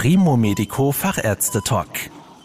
Primo 0.00 0.36
Medico 0.36 0.92
Fachärzte 0.92 1.60
Talk. 1.60 1.88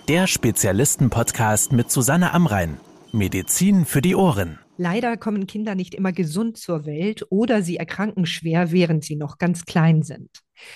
Der 0.07 0.25
Spezialisten-Podcast 0.25 1.71
mit 1.71 1.91
Susanne 1.91 2.33
Amrein. 2.33 2.79
Medizin 3.11 3.85
für 3.85 4.01
die 4.01 4.15
Ohren. 4.15 4.57
Leider 4.77 5.17
kommen 5.17 5.45
Kinder 5.45 5.75
nicht 5.75 5.93
immer 5.93 6.11
gesund 6.13 6.57
zur 6.57 6.87
Welt 6.87 7.27
oder 7.29 7.61
sie 7.61 7.77
erkranken 7.77 8.25
schwer, 8.25 8.71
während 8.71 9.03
sie 9.03 9.15
noch 9.15 9.37
ganz 9.37 9.65
klein 9.65 10.01
sind. 10.01 10.31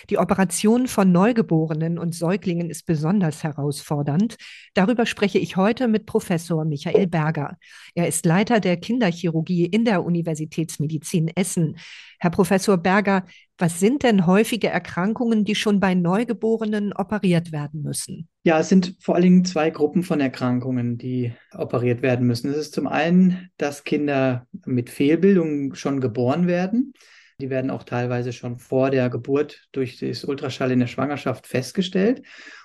Die 0.10 0.18
Operation 0.18 0.88
von 0.88 1.12
Neugeborenen 1.12 1.98
und 2.00 2.16
Säuglingen 2.16 2.70
ist 2.70 2.86
besonders 2.86 3.44
herausfordernd. 3.44 4.38
Darüber 4.74 5.06
spreche 5.06 5.40
ich 5.40 5.56
heute 5.56 5.88
mit 5.88 6.06
Professor 6.06 6.66
Michael 6.66 7.08
Berger. 7.08 7.58
Er 7.96 8.08
ist 8.08 8.26
Leiter 8.26 8.60
der 8.60 8.78
Kinderchirurgie 8.78 9.66
in 9.66 9.86
der 9.86 10.04
Universitätsmedizin 10.04 11.32
Essen. 11.36 11.78
Herr 12.20 12.32
Professor 12.32 12.78
Berger, 12.78 13.26
was 13.60 13.80
sind 13.80 14.04
denn 14.04 14.28
häufige 14.28 14.68
Erkrankungen, 14.70 15.44
die 15.44 15.56
schon 15.56 15.80
bei 15.80 15.96
Neugeborenen 15.96 16.94
operiert 16.94 17.52
werden 17.52 17.82
müssen? 17.82 18.28
Ja, 18.44 18.60
es 18.60 18.70
sind 18.70 18.96
vor 19.00 19.16
allen 19.16 19.24
Dingen 19.24 19.46
zwei 19.46 19.72
Gruppen 19.72 20.04
von 20.04 20.20
Erkrankungen, 20.20 20.98
die 20.98 21.34
operiert 21.54 22.02
werden 22.02 22.28
müssen. 22.28 22.52
Es 22.52 22.58
ist 22.58 22.74
zum 22.74 22.88
einen, 22.88 23.50
dass 23.58 23.84
Kinder 23.84 24.48
mit 24.66 24.90
Fehlbildung 24.90 25.74
schon 25.76 26.02
geboren 26.02 26.48
werden. 26.48 26.94
Die 27.40 27.52
werden 27.52 27.70
auch 27.70 27.84
teilweise 27.84 28.34
schon 28.34 28.58
vor 28.58 28.90
der 28.90 29.12
Geburt 29.12 29.68
durch 29.72 30.00
das 30.00 30.24
Ultraschall 30.24 30.72
in 30.72 30.80
der 30.80 30.88
Schwangerschaft 30.88 31.46
festgestellt. 31.46 32.24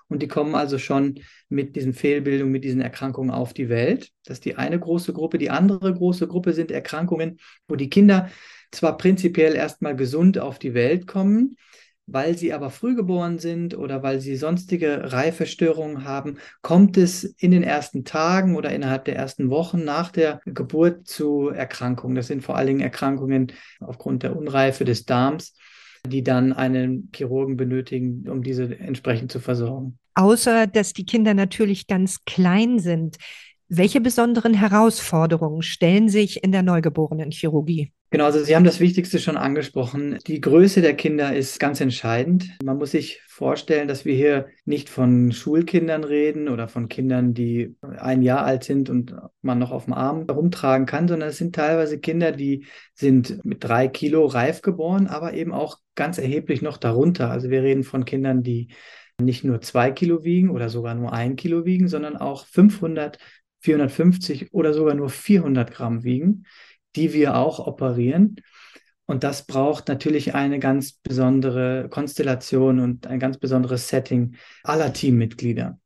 Und 0.09 0.23
die 0.23 0.29
kommen 0.29 0.55
also 0.55 0.79
schon 0.79 1.21
mit 1.51 1.77
diesen 1.77 1.93
Fehlbildungen, 1.93 2.53
mit 2.53 2.65
diesen 2.65 2.81
Erkrankungen 2.81 3.31
auf 3.31 3.53
die 3.53 3.69
Welt. 3.69 4.11
Das 4.25 4.39
ist 4.39 4.47
die 4.47 4.57
eine 4.57 4.81
große 4.81 5.13
Gruppe. 5.13 5.37
Die 5.37 5.51
andere 5.51 5.93
große 5.93 6.27
Gruppe 6.27 6.55
sind 6.55 6.71
Erkrankungen, 6.71 7.39
wo 7.69 7.77
die 7.77 7.91
Kinder 7.91 8.31
zwar 8.71 8.97
prinzipiell 8.97 9.55
erstmal 9.55 9.95
gesund 9.95 10.39
auf 10.39 10.59
die 10.59 10.73
Welt 10.73 11.07
kommen, 11.07 11.57
weil 12.07 12.37
sie 12.37 12.53
aber 12.53 12.71
früh 12.71 12.95
geboren 12.95 13.39
sind 13.39 13.77
oder 13.77 14.03
weil 14.03 14.21
sie 14.21 14.37
sonstige 14.37 15.13
Reifestörungen 15.13 16.05
haben, 16.05 16.39
kommt 16.61 16.97
es 16.97 17.25
in 17.25 17.51
den 17.51 17.63
ersten 17.63 18.05
Tagen 18.05 18.57
oder 18.57 18.71
innerhalb 18.71 19.05
der 19.05 19.17
ersten 19.17 19.51
Wochen 19.51 19.85
nach 19.85 20.11
der 20.11 20.41
Geburt 20.45 21.07
zu 21.07 21.49
Erkrankungen. 21.49 22.17
Das 22.17 22.27
sind 22.27 22.43
vor 22.43 22.57
allen 22.57 22.67
Dingen 22.67 22.81
Erkrankungen 22.81 23.53
aufgrund 23.81 24.23
der 24.25 24.37
Unreife 24.37 24.85
des 24.85 25.05
Darms, 25.05 25.55
die 26.07 26.23
dann 26.23 26.53
einen 26.53 27.11
Chirurgen 27.15 27.57
benötigen, 27.57 28.29
um 28.29 28.43
diese 28.43 28.79
entsprechend 28.79 29.31
zu 29.31 29.39
versorgen. 29.39 29.99
Außer 30.15 30.67
dass 30.67 30.93
die 30.93 31.07
Kinder 31.07 31.35
natürlich 31.35 31.87
ganz 31.87 32.25
klein 32.25 32.79
sind. 32.79 33.17
Welche 33.75 34.03
besonderen 34.03 34.53
Herausforderungen 34.53 35.63
stellen 35.63 36.11
sich 36.11 36.45
in 36.45 36.53
der 36.53 36.63
Neugeborenenchirurgie? 36.63 37.91
Genau, 38.11 38.27
also 38.27 38.45
Sie 38.45 38.55
haben 38.55 38.67
das 38.67 38.81
Wichtigste 38.81 39.19
schon 39.19 39.39
angesprochen. 39.39 40.19
Die 40.27 40.43
Größe 40.43 40.83
der 40.83 40.93
Kinder 40.93 41.35
ist 41.35 41.59
ganz 41.59 41.81
entscheidend. 41.81 42.51
Man 42.63 42.77
muss 42.77 42.91
sich 42.91 43.23
vorstellen, 43.27 43.89
dass 43.89 44.05
wir 44.05 44.15
hier 44.15 44.49
nicht 44.67 44.91
von 44.91 45.33
Schulkindern 45.33 46.05
reden 46.05 46.51
oder 46.51 46.69
von 46.69 46.91
Kindern, 46.91 47.33
die 47.33 47.75
ein 47.81 48.21
Jahr 48.21 48.45
alt 48.45 48.65
sind 48.65 48.91
und 48.91 49.15
man 49.41 49.59
noch 49.59 49.71
auf 49.71 49.87
dem 49.87 49.95
Arm 49.95 50.27
herumtragen 50.27 50.85
kann, 50.85 51.09
sondern 51.09 51.31
es 51.31 51.39
sind 51.39 51.55
teilweise 51.55 51.99
Kinder, 51.99 52.33
die 52.33 52.67
sind 52.93 53.43
mit 53.43 53.65
drei 53.65 53.89
Kilo 53.89 54.27
reif 54.27 54.61
geboren, 54.61 55.07
aber 55.07 55.33
eben 55.33 55.55
auch 55.55 55.79
ganz 55.95 56.19
erheblich 56.19 56.61
noch 56.61 56.77
darunter. 56.77 57.31
Also 57.31 57.49
wir 57.49 57.63
reden 57.63 57.85
von 57.85 58.05
Kindern, 58.05 58.43
die 58.43 58.69
nicht 59.19 59.45
nur 59.45 59.61
zwei 59.61 59.91
Kilo 59.91 60.25
wiegen 60.25 60.51
oder 60.51 60.69
sogar 60.69 60.95
nur 60.95 61.13
ein 61.13 61.37
Kilo 61.37 61.65
wiegen, 61.65 61.89
sondern 61.89 62.17
auch 62.17 62.47
500, 62.47 63.19
450 63.63 64.53
oder 64.53 64.75
sogar 64.75 64.95
nur 64.95 65.09
400 65.09 65.73
Gramm 65.73 66.05
wiegen 66.05 66.45
die 66.97 67.13
wir 67.13 67.37
auch 67.37 67.59
operieren. 67.59 68.37
Und 69.07 69.25
das 69.25 69.47
braucht 69.47 69.89
natürlich 69.89 70.35
eine 70.35 70.59
ganz 70.59 70.93
besondere 70.93 71.89
Konstellation 71.91 72.79
und 72.81 73.07
ein 73.07 73.19
ganz 73.19 73.39
besonderes 73.39 73.89
Setting 73.89 74.37
aller 74.63 74.93
Teammitglieder. 74.93 75.79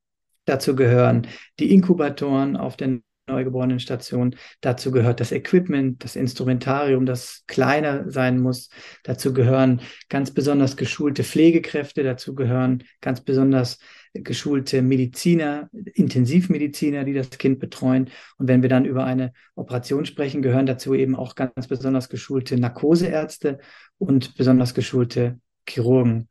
Dazu 0.44 0.76
gehören 0.76 1.26
die 1.58 1.72
Inkubatoren 1.72 2.56
auf 2.56 2.76
der 2.76 3.00
Neugeborenenstation. 3.28 4.36
Dazu 4.60 4.90
gehört 4.90 5.20
das 5.20 5.32
Equipment, 5.32 6.04
das 6.04 6.16
Instrumentarium, 6.16 7.06
das 7.06 7.44
kleiner 7.46 8.10
sein 8.10 8.40
muss. 8.40 8.70
Dazu 9.02 9.32
gehören 9.32 9.80
ganz 10.08 10.30
besonders 10.30 10.76
geschulte 10.76 11.24
Pflegekräfte. 11.24 12.02
Dazu 12.04 12.34
gehören 12.34 12.84
ganz 13.00 13.20
besonders 13.20 13.78
geschulte 14.14 14.80
Mediziner, 14.80 15.68
Intensivmediziner, 15.72 17.04
die 17.04 17.14
das 17.14 17.30
Kind 17.30 17.58
betreuen. 17.58 18.10
Und 18.38 18.48
wenn 18.48 18.62
wir 18.62 18.68
dann 18.68 18.84
über 18.84 19.04
eine 19.04 19.32
Operation 19.56 20.06
sprechen, 20.06 20.40
gehören 20.40 20.66
dazu 20.66 20.94
eben 20.94 21.16
auch 21.16 21.34
ganz 21.34 21.66
besonders 21.66 22.08
geschulte 22.08 22.56
Narkoseärzte 22.56 23.58
und 23.98 24.36
besonders 24.36 24.72
geschulte 24.74 25.40
Chirurgen, 25.68 26.28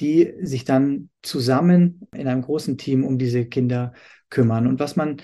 die 0.00 0.34
sich 0.42 0.64
dann 0.64 1.08
zusammen 1.22 2.06
in 2.14 2.28
einem 2.28 2.42
großen 2.42 2.76
Team 2.76 3.04
um 3.04 3.18
diese 3.18 3.46
Kinder 3.46 3.94
kümmern. 4.28 4.66
Und 4.66 4.80
was 4.80 4.96
man 4.96 5.16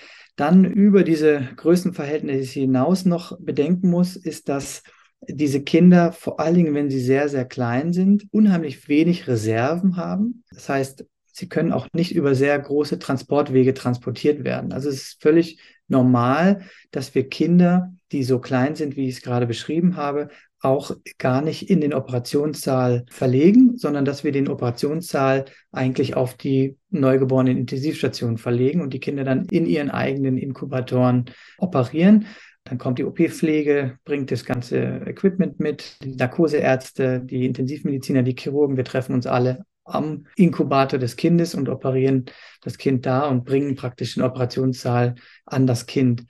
dann 0.42 0.64
über 0.64 1.04
diese 1.04 1.48
Größenverhältnisse 1.54 2.58
hinaus 2.58 3.04
noch 3.04 3.38
bedenken 3.38 3.88
muss, 3.88 4.16
ist, 4.16 4.48
dass 4.48 4.82
diese 5.28 5.62
Kinder, 5.62 6.10
vor 6.10 6.40
allen 6.40 6.56
Dingen, 6.56 6.74
wenn 6.74 6.90
sie 6.90 7.00
sehr, 7.00 7.28
sehr 7.28 7.44
klein 7.44 7.92
sind, 7.92 8.26
unheimlich 8.32 8.88
wenig 8.88 9.28
Reserven 9.28 9.96
haben. 9.96 10.42
Das 10.50 10.68
heißt, 10.68 11.06
sie 11.32 11.48
können 11.48 11.70
auch 11.70 11.86
nicht 11.92 12.12
über 12.12 12.34
sehr 12.34 12.58
große 12.58 12.98
Transportwege 12.98 13.72
transportiert 13.72 14.42
werden. 14.42 14.72
Also 14.72 14.88
es 14.88 14.96
ist 14.96 15.22
völlig 15.22 15.60
normal, 15.86 16.62
dass 16.90 17.14
wir 17.14 17.28
Kinder, 17.28 17.92
die 18.10 18.24
so 18.24 18.40
klein 18.40 18.74
sind, 18.74 18.96
wie 18.96 19.06
ich 19.06 19.14
es 19.18 19.22
gerade 19.22 19.46
beschrieben 19.46 19.94
habe, 19.94 20.28
auch 20.62 20.92
gar 21.18 21.42
nicht 21.42 21.68
in 21.68 21.80
den 21.80 21.92
Operationssaal 21.92 23.04
verlegen, 23.10 23.76
sondern 23.76 24.04
dass 24.04 24.22
wir 24.22 24.30
den 24.30 24.48
Operationssaal 24.48 25.46
eigentlich 25.72 26.16
auf 26.16 26.34
die 26.34 26.76
neugeborenen 26.90 27.58
Intensivstation 27.58 28.38
verlegen 28.38 28.80
und 28.80 28.94
die 28.94 29.00
Kinder 29.00 29.24
dann 29.24 29.46
in 29.46 29.66
ihren 29.66 29.90
eigenen 29.90 30.38
Inkubatoren 30.38 31.26
operieren. 31.58 32.26
Dann 32.64 32.78
kommt 32.78 33.00
die 33.00 33.04
OP-Pflege, 33.04 33.98
bringt 34.04 34.30
das 34.30 34.44
ganze 34.44 34.78
Equipment 35.04 35.58
mit, 35.58 35.96
die 36.04 36.14
Narkoseärzte, 36.14 37.20
die 37.20 37.44
Intensivmediziner, 37.44 38.22
die 38.22 38.36
Chirurgen. 38.38 38.76
Wir 38.76 38.84
treffen 38.84 39.14
uns 39.14 39.26
alle 39.26 39.64
am 39.84 40.26
Inkubator 40.36 41.00
des 41.00 41.16
Kindes 41.16 41.56
und 41.56 41.68
operieren 41.68 42.26
das 42.62 42.78
Kind 42.78 43.04
da 43.04 43.26
und 43.26 43.44
bringen 43.44 43.74
praktisch 43.74 44.14
den 44.14 44.22
Operationssaal 44.22 45.16
an 45.44 45.66
das 45.66 45.86
Kind. 45.86 46.24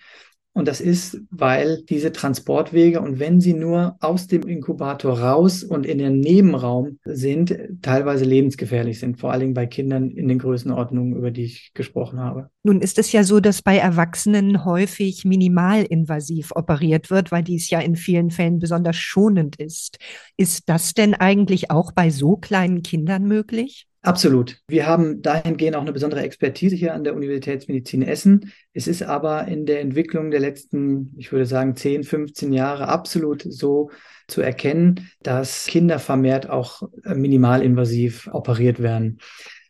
Und 0.54 0.68
das 0.68 0.82
ist, 0.82 1.18
weil 1.30 1.82
diese 1.88 2.12
Transportwege 2.12 3.00
und 3.00 3.18
wenn 3.18 3.40
sie 3.40 3.54
nur 3.54 3.96
aus 4.00 4.26
dem 4.26 4.42
Inkubator 4.46 5.18
raus 5.18 5.64
und 5.64 5.86
in 5.86 5.96
den 5.96 6.20
Nebenraum 6.20 6.98
sind, 7.04 7.56
teilweise 7.80 8.26
lebensgefährlich 8.26 9.00
sind, 9.00 9.18
vor 9.18 9.32
allen 9.32 9.40
Dingen 9.40 9.54
bei 9.54 9.66
Kindern 9.66 10.10
in 10.10 10.28
den 10.28 10.38
Größenordnungen, 10.38 11.16
über 11.16 11.30
die 11.30 11.44
ich 11.44 11.72
gesprochen 11.72 12.20
habe. 12.20 12.50
Nun 12.64 12.82
ist 12.82 12.98
es 12.98 13.12
ja 13.12 13.24
so, 13.24 13.40
dass 13.40 13.62
bei 13.62 13.78
Erwachsenen 13.78 14.66
häufig 14.66 15.24
minimalinvasiv 15.24 16.52
operiert 16.54 17.10
wird, 17.10 17.32
weil 17.32 17.42
dies 17.42 17.70
ja 17.70 17.80
in 17.80 17.96
vielen 17.96 18.30
Fällen 18.30 18.58
besonders 18.58 18.96
schonend 18.96 19.56
ist. 19.56 19.98
Ist 20.36 20.68
das 20.68 20.92
denn 20.92 21.14
eigentlich 21.14 21.70
auch 21.70 21.92
bei 21.92 22.10
so 22.10 22.36
kleinen 22.36 22.82
Kindern 22.82 23.24
möglich? 23.24 23.86
Absolut. 24.04 24.58
Wir 24.66 24.88
haben 24.88 25.22
dahingehend 25.22 25.76
auch 25.76 25.82
eine 25.82 25.92
besondere 25.92 26.22
Expertise 26.22 26.74
hier 26.74 26.92
an 26.92 27.04
der 27.04 27.14
Universitätsmedizin 27.14 28.02
Essen. 28.02 28.52
Es 28.74 28.88
ist 28.88 29.04
aber 29.04 29.46
in 29.46 29.64
der 29.64 29.80
Entwicklung 29.80 30.32
der 30.32 30.40
letzten, 30.40 31.14
ich 31.18 31.30
würde 31.30 31.46
sagen, 31.46 31.76
10, 31.76 32.02
15 32.02 32.52
Jahre 32.52 32.88
absolut 32.88 33.44
so 33.48 33.90
zu 34.26 34.40
erkennen, 34.40 35.08
dass 35.22 35.66
Kinder 35.66 36.00
vermehrt 36.00 36.50
auch 36.50 36.82
minimalinvasiv 37.04 38.28
operiert 38.32 38.82
werden. 38.82 39.20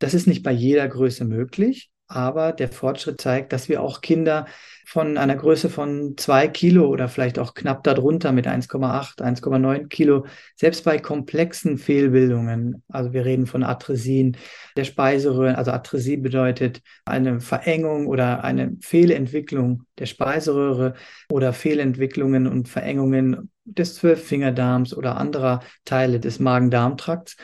Das 0.01 0.15
ist 0.15 0.27
nicht 0.27 0.43
bei 0.43 0.53
jeder 0.53 0.89
Größe 0.89 1.27
möglich 1.27 1.92
aber 2.15 2.53
der 2.53 2.69
Fortschritt 2.69 3.21
zeigt, 3.21 3.53
dass 3.53 3.69
wir 3.69 3.83
auch 3.83 4.01
Kinder 4.01 4.47
von 4.85 5.17
einer 5.17 5.37
Größe 5.37 5.71
von 5.71 6.17
zwei 6.17 6.49
Kilo 6.49 6.87
oder 6.87 7.09
vielleicht 7.09 7.39
auch 7.39 7.55
knapp 7.55 7.83
darunter 7.85 8.33
mit 8.33 8.47
1,8, 8.47 9.23
1,9 9.23 9.89
Kilo, 9.89 10.27
selbst 10.57 10.85
bei 10.85 10.99
komplexen 10.99 11.79
Fehlbildungen, 11.79 12.83
also 12.89 13.13
wir 13.13 13.25
reden 13.25 13.47
von 13.47 13.63
Atresien 13.63 14.37
der 14.77 14.85
Speiseröhren, 14.85 15.55
also 15.55 15.71
Atresie 15.71 16.17
bedeutet 16.17 16.83
eine 17.05 17.41
Verengung 17.41 18.07
oder 18.07 18.45
eine 18.45 18.77
Fehlentwicklung 18.81 19.85
der 19.99 20.07
Speiseröhre 20.07 20.95
oder 21.31 21.53
Fehlentwicklungen 21.53 22.47
und 22.47 22.69
Verengungen 22.69 23.51
des 23.65 23.95
Zwölffingerdarms 23.95 24.95
oder 24.95 25.17
anderer 25.17 25.61
Teile 25.85 26.21
des 26.21 26.41
Magen-Darm-Trakts 26.41 27.37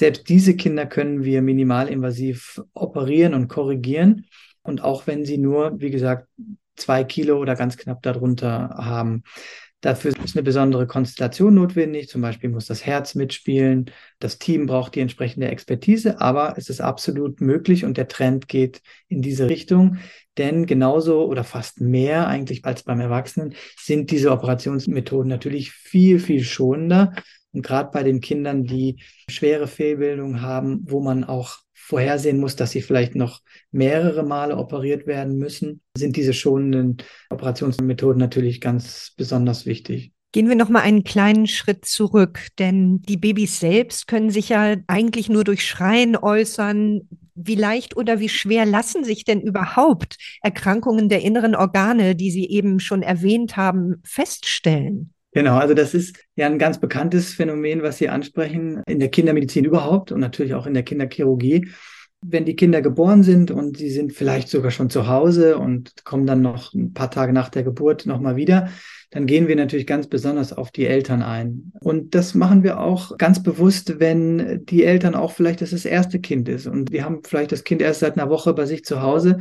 selbst 0.00 0.30
diese 0.30 0.56
Kinder 0.56 0.86
können 0.86 1.24
wir 1.24 1.42
minimalinvasiv 1.42 2.62
operieren 2.72 3.34
und 3.34 3.48
korrigieren. 3.48 4.24
Und 4.62 4.82
auch 4.82 5.06
wenn 5.06 5.26
sie 5.26 5.36
nur, 5.36 5.78
wie 5.78 5.90
gesagt, 5.90 6.26
zwei 6.74 7.04
Kilo 7.04 7.38
oder 7.38 7.54
ganz 7.54 7.76
knapp 7.76 8.02
darunter 8.02 8.70
haben. 8.78 9.24
Dafür 9.82 10.12
ist 10.24 10.34
eine 10.34 10.42
besondere 10.42 10.86
Konstellation 10.86 11.54
notwendig. 11.54 12.08
Zum 12.08 12.22
Beispiel 12.22 12.48
muss 12.48 12.64
das 12.64 12.86
Herz 12.86 13.14
mitspielen. 13.14 13.90
Das 14.20 14.38
Team 14.38 14.64
braucht 14.64 14.94
die 14.94 15.00
entsprechende 15.00 15.48
Expertise, 15.48 16.18
aber 16.18 16.54
es 16.56 16.70
ist 16.70 16.80
absolut 16.80 17.42
möglich 17.42 17.84
und 17.84 17.98
der 17.98 18.08
Trend 18.08 18.48
geht 18.48 18.80
in 19.08 19.20
diese 19.20 19.50
Richtung. 19.50 19.98
Denn 20.38 20.64
genauso 20.64 21.26
oder 21.26 21.44
fast 21.44 21.82
mehr 21.82 22.26
eigentlich 22.26 22.64
als 22.64 22.84
beim 22.84 23.00
Erwachsenen 23.00 23.54
sind 23.78 24.10
diese 24.10 24.32
Operationsmethoden 24.32 25.28
natürlich 25.28 25.72
viel, 25.72 26.20
viel 26.20 26.42
schonender 26.42 27.12
und 27.52 27.62
gerade 27.62 27.90
bei 27.92 28.02
den 28.02 28.20
Kindern, 28.20 28.64
die 28.64 29.02
schwere 29.28 29.66
Fehlbildung 29.66 30.40
haben, 30.40 30.80
wo 30.84 31.00
man 31.00 31.24
auch 31.24 31.58
vorhersehen 31.72 32.38
muss, 32.38 32.54
dass 32.56 32.70
sie 32.70 32.82
vielleicht 32.82 33.16
noch 33.16 33.40
mehrere 33.72 34.22
Male 34.22 34.56
operiert 34.56 35.06
werden 35.06 35.38
müssen, 35.38 35.80
sind 35.96 36.16
diese 36.16 36.32
schonenden 36.32 36.98
Operationsmethoden 37.30 38.20
natürlich 38.20 38.60
ganz 38.60 39.12
besonders 39.16 39.66
wichtig. 39.66 40.12
Gehen 40.32 40.48
wir 40.48 40.54
noch 40.54 40.68
mal 40.68 40.82
einen 40.82 41.02
kleinen 41.02 41.48
Schritt 41.48 41.84
zurück, 41.84 42.46
denn 42.60 43.02
die 43.02 43.16
Babys 43.16 43.58
selbst 43.58 44.06
können 44.06 44.30
sich 44.30 44.50
ja 44.50 44.76
eigentlich 44.86 45.28
nur 45.28 45.42
durch 45.42 45.66
Schreien 45.66 46.16
äußern. 46.16 47.08
Wie 47.34 47.56
leicht 47.56 47.96
oder 47.96 48.20
wie 48.20 48.28
schwer 48.28 48.64
lassen 48.64 49.02
sich 49.02 49.24
denn 49.24 49.40
überhaupt 49.40 50.18
Erkrankungen 50.42 51.08
der 51.08 51.22
inneren 51.22 51.56
Organe, 51.56 52.14
die 52.14 52.30
Sie 52.30 52.48
eben 52.48 52.78
schon 52.78 53.02
erwähnt 53.02 53.56
haben, 53.56 53.96
feststellen? 54.04 55.14
Genau, 55.32 55.56
also 55.56 55.74
das 55.74 55.94
ist 55.94 56.16
ja 56.34 56.46
ein 56.46 56.58
ganz 56.58 56.80
bekanntes 56.80 57.34
Phänomen, 57.34 57.82
was 57.82 57.98
Sie 57.98 58.08
ansprechen, 58.08 58.82
in 58.86 58.98
der 58.98 59.10
Kindermedizin 59.10 59.64
überhaupt 59.64 60.10
und 60.10 60.20
natürlich 60.20 60.54
auch 60.54 60.66
in 60.66 60.74
der 60.74 60.82
Kinderchirurgie. 60.82 61.68
Wenn 62.22 62.44
die 62.44 62.56
Kinder 62.56 62.82
geboren 62.82 63.22
sind 63.22 63.50
und 63.50 63.78
sie 63.78 63.90
sind 63.90 64.12
vielleicht 64.12 64.48
sogar 64.48 64.70
schon 64.70 64.90
zu 64.90 65.06
Hause 65.06 65.56
und 65.56 66.04
kommen 66.04 66.26
dann 66.26 66.42
noch 66.42 66.74
ein 66.74 66.92
paar 66.92 67.10
Tage 67.10 67.32
nach 67.32 67.48
der 67.48 67.62
Geburt 67.62 68.04
nochmal 68.04 68.36
wieder, 68.36 68.68
dann 69.10 69.24
gehen 69.26 69.48
wir 69.48 69.56
natürlich 69.56 69.86
ganz 69.86 70.06
besonders 70.06 70.52
auf 70.52 70.70
die 70.70 70.84
Eltern 70.84 71.22
ein. 71.22 71.72
Und 71.80 72.14
das 72.14 72.34
machen 72.34 72.62
wir 72.62 72.78
auch 72.80 73.16
ganz 73.16 73.42
bewusst, 73.42 74.00
wenn 74.00 74.66
die 74.66 74.84
Eltern 74.84 75.14
auch 75.14 75.32
vielleicht 75.32 75.62
das, 75.62 75.70
das 75.70 75.86
erste 75.86 76.20
Kind 76.20 76.48
ist 76.48 76.66
und 76.66 76.92
wir 76.92 77.06
haben 77.06 77.22
vielleicht 77.24 77.52
das 77.52 77.64
Kind 77.64 77.80
erst 77.80 78.00
seit 78.00 78.18
einer 78.18 78.28
Woche 78.28 78.52
bei 78.52 78.66
sich 78.66 78.84
zu 78.84 79.00
Hause 79.00 79.38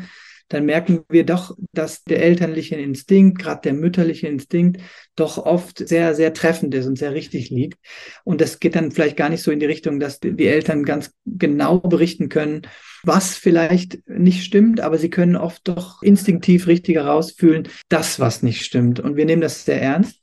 dann 0.50 0.66
merken 0.66 1.02
wir 1.10 1.26
doch, 1.26 1.56
dass 1.74 2.04
der 2.04 2.22
elterliche 2.22 2.76
Instinkt, 2.76 3.40
gerade 3.40 3.62
der 3.62 3.74
mütterliche 3.74 4.28
Instinkt, 4.28 4.82
doch 5.16 5.38
oft 5.38 5.88
sehr, 5.88 6.16
sehr 6.16 6.34
treffend 6.34 6.74
ist 6.74 6.88
und 6.88 6.98
sehr 6.98 7.14
richtig 7.14 7.50
liegt. 7.50 7.80
Und 8.24 8.42
das 8.42 8.60
geht 8.60 8.76
dann 8.76 8.92
vielleicht 8.92 9.18
gar 9.18 9.30
nicht 9.30 9.44
so 9.44 9.52
in 9.52 9.60
die 9.60 9.66
Richtung, 9.66 10.00
dass 10.00 10.20
die 10.20 10.48
Eltern 10.48 10.84
ganz 10.84 11.12
genau 11.26 11.80
berichten 11.80 12.30
können, 12.30 12.64
was 13.04 13.36
vielleicht 13.36 14.00
nicht 14.08 14.44
stimmt, 14.44 14.82
aber 14.82 14.98
sie 14.98 15.10
können 15.10 15.36
oft 15.36 15.68
doch 15.68 16.02
instinktiv 16.02 16.68
richtig 16.68 16.96
herausfühlen, 16.96 17.68
das, 17.88 18.20
was 18.20 18.44
nicht 18.44 18.66
stimmt. 18.66 19.00
Und 19.00 19.16
wir 19.16 19.26
nehmen 19.26 19.42
das 19.42 19.66
sehr 19.66 19.82
ernst. 19.82 20.19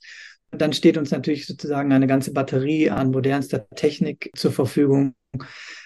Dann 0.58 0.72
steht 0.72 0.98
uns 0.98 1.10
natürlich 1.10 1.46
sozusagen 1.46 1.92
eine 1.92 2.06
ganze 2.06 2.32
Batterie 2.32 2.90
an 2.90 3.10
modernster 3.10 3.68
Technik 3.70 4.30
zur 4.34 4.52
Verfügung, 4.52 5.14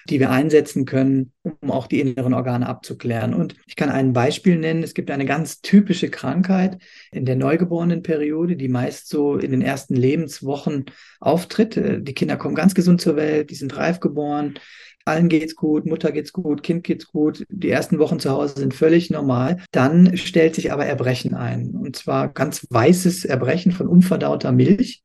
die 0.09 0.19
wir 0.19 0.29
einsetzen 0.29 0.85
können, 0.85 1.33
um 1.43 1.71
auch 1.71 1.87
die 1.87 1.99
inneren 1.99 2.33
Organe 2.33 2.67
abzuklären. 2.67 3.33
Und 3.33 3.55
ich 3.65 3.75
kann 3.75 3.89
ein 3.89 4.13
Beispiel 4.13 4.57
nennen. 4.57 4.83
Es 4.83 4.93
gibt 4.93 5.11
eine 5.11 5.25
ganz 5.25 5.61
typische 5.61 6.09
Krankheit 6.09 6.77
in 7.11 7.25
der 7.25 7.35
Neugeborenenperiode, 7.35 8.55
die 8.55 8.69
meist 8.69 9.09
so 9.09 9.37
in 9.37 9.51
den 9.51 9.61
ersten 9.61 9.95
Lebenswochen 9.95 10.85
auftritt. 11.19 11.75
Die 11.75 12.13
Kinder 12.13 12.37
kommen 12.37 12.55
ganz 12.55 12.73
gesund 12.73 13.01
zur 13.01 13.15
Welt, 13.15 13.49
die 13.49 13.55
sind 13.55 13.75
reif 13.75 13.99
geboren, 13.99 14.55
allen 15.05 15.29
geht's 15.29 15.55
gut, 15.55 15.85
Mutter 15.85 16.11
geht's 16.11 16.33
gut, 16.33 16.63
Kind 16.63 16.83
geht's 16.83 17.07
gut, 17.07 17.45
die 17.49 17.69
ersten 17.69 17.99
Wochen 17.99 18.19
zu 18.19 18.31
Hause 18.31 18.59
sind 18.59 18.73
völlig 18.73 19.09
normal. 19.09 19.57
Dann 19.71 20.17
stellt 20.17 20.55
sich 20.55 20.71
aber 20.71 20.85
Erbrechen 20.85 21.33
ein. 21.33 21.71
Und 21.71 21.95
zwar 21.95 22.27
ganz 22.29 22.67
weißes 22.69 23.25
Erbrechen 23.25 23.71
von 23.71 23.87
unverdauter 23.87 24.51
Milch. 24.51 25.03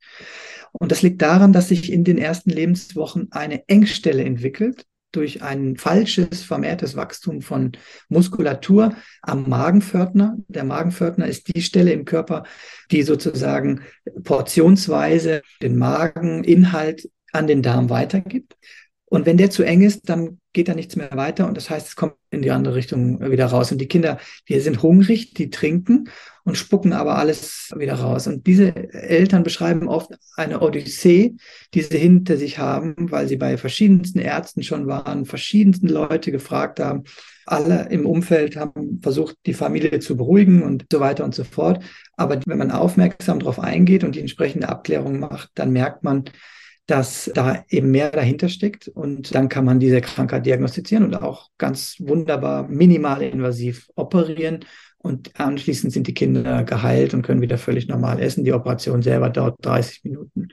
Und 0.72 0.92
das 0.92 1.02
liegt 1.02 1.22
daran, 1.22 1.52
dass 1.52 1.68
sich 1.68 1.92
in 1.92 2.04
den 2.04 2.18
ersten 2.18 2.50
Lebenswochen 2.50 3.28
eine 3.30 3.66
Engstelle 3.68 4.24
entwickelt 4.24 4.84
durch 5.12 5.42
ein 5.42 5.76
falsches, 5.76 6.42
vermehrtes 6.42 6.94
Wachstum 6.94 7.40
von 7.40 7.72
Muskulatur 8.08 8.94
am 9.22 9.48
Magenpförtner. 9.48 10.36
Der 10.48 10.64
Magenpförtner 10.64 11.26
ist 11.26 11.54
die 11.54 11.62
Stelle 11.62 11.92
im 11.92 12.04
Körper, 12.04 12.44
die 12.90 13.02
sozusagen 13.02 13.82
portionsweise 14.24 15.40
den 15.62 15.76
Mageninhalt 15.78 17.08
an 17.32 17.46
den 17.46 17.62
Darm 17.62 17.88
weitergibt. 17.88 18.56
Und 19.08 19.24
wenn 19.24 19.36
der 19.36 19.50
zu 19.50 19.62
eng 19.62 19.82
ist, 19.82 20.08
dann 20.08 20.40
geht 20.52 20.68
da 20.68 20.74
nichts 20.74 20.96
mehr 20.96 21.10
weiter 21.12 21.46
und 21.46 21.56
das 21.56 21.70
heißt, 21.70 21.86
es 21.86 21.96
kommt 21.96 22.14
in 22.30 22.42
die 22.42 22.50
andere 22.50 22.74
Richtung 22.74 23.20
wieder 23.30 23.46
raus. 23.46 23.70
Und 23.70 23.78
die 23.78 23.86
Kinder, 23.86 24.18
die 24.48 24.58
sind 24.58 24.82
hungrig, 24.82 25.32
die 25.32 25.50
trinken 25.50 26.08
und 26.42 26.56
spucken 26.56 26.92
aber 26.92 27.16
alles 27.16 27.72
wieder 27.76 27.94
raus. 27.94 28.26
Und 28.26 28.46
diese 28.48 28.74
Eltern 28.92 29.44
beschreiben 29.44 29.86
oft 29.86 30.10
eine 30.36 30.60
Odyssee, 30.60 31.36
die 31.72 31.82
sie 31.82 31.98
hinter 31.98 32.36
sich 32.36 32.58
haben, 32.58 32.94
weil 33.12 33.28
sie 33.28 33.36
bei 33.36 33.56
verschiedensten 33.56 34.18
Ärzten 34.18 34.64
schon 34.64 34.88
waren, 34.88 35.24
verschiedensten 35.24 35.88
Leute 35.88 36.32
gefragt 36.32 36.80
haben. 36.80 37.04
Alle 37.46 37.88
im 37.90 38.06
Umfeld 38.06 38.56
haben 38.56 39.00
versucht, 39.02 39.36
die 39.46 39.54
Familie 39.54 40.00
zu 40.00 40.16
beruhigen 40.16 40.62
und 40.62 40.86
so 40.90 40.98
weiter 40.98 41.24
und 41.24 41.34
so 41.34 41.44
fort. 41.44 41.82
Aber 42.16 42.40
wenn 42.44 42.58
man 42.58 42.72
aufmerksam 42.72 43.38
darauf 43.38 43.60
eingeht 43.60 44.02
und 44.02 44.16
die 44.16 44.20
entsprechende 44.20 44.68
Abklärung 44.68 45.20
macht, 45.20 45.50
dann 45.54 45.70
merkt 45.70 46.02
man, 46.02 46.24
dass 46.86 47.30
da 47.34 47.64
eben 47.68 47.90
mehr 47.90 48.10
dahinter 48.10 48.48
steckt 48.48 48.88
und 48.88 49.34
dann 49.34 49.48
kann 49.48 49.64
man 49.64 49.80
diese 49.80 50.00
Krankheit 50.00 50.46
diagnostizieren 50.46 51.04
und 51.04 51.16
auch 51.16 51.50
ganz 51.58 51.96
wunderbar 51.98 52.68
minimal 52.68 53.22
invasiv 53.22 53.88
operieren 53.96 54.60
und 54.98 55.38
anschließend 55.38 55.92
sind 55.92 56.06
die 56.06 56.14
Kinder 56.14 56.64
geheilt 56.64 57.14
und 57.14 57.22
können 57.22 57.40
wieder 57.40 57.58
völlig 57.58 57.88
normal 57.88 58.20
essen. 58.20 58.44
Die 58.44 58.52
Operation 58.52 59.02
selber 59.02 59.30
dauert 59.30 59.56
30 59.62 60.04
Minuten. 60.04 60.48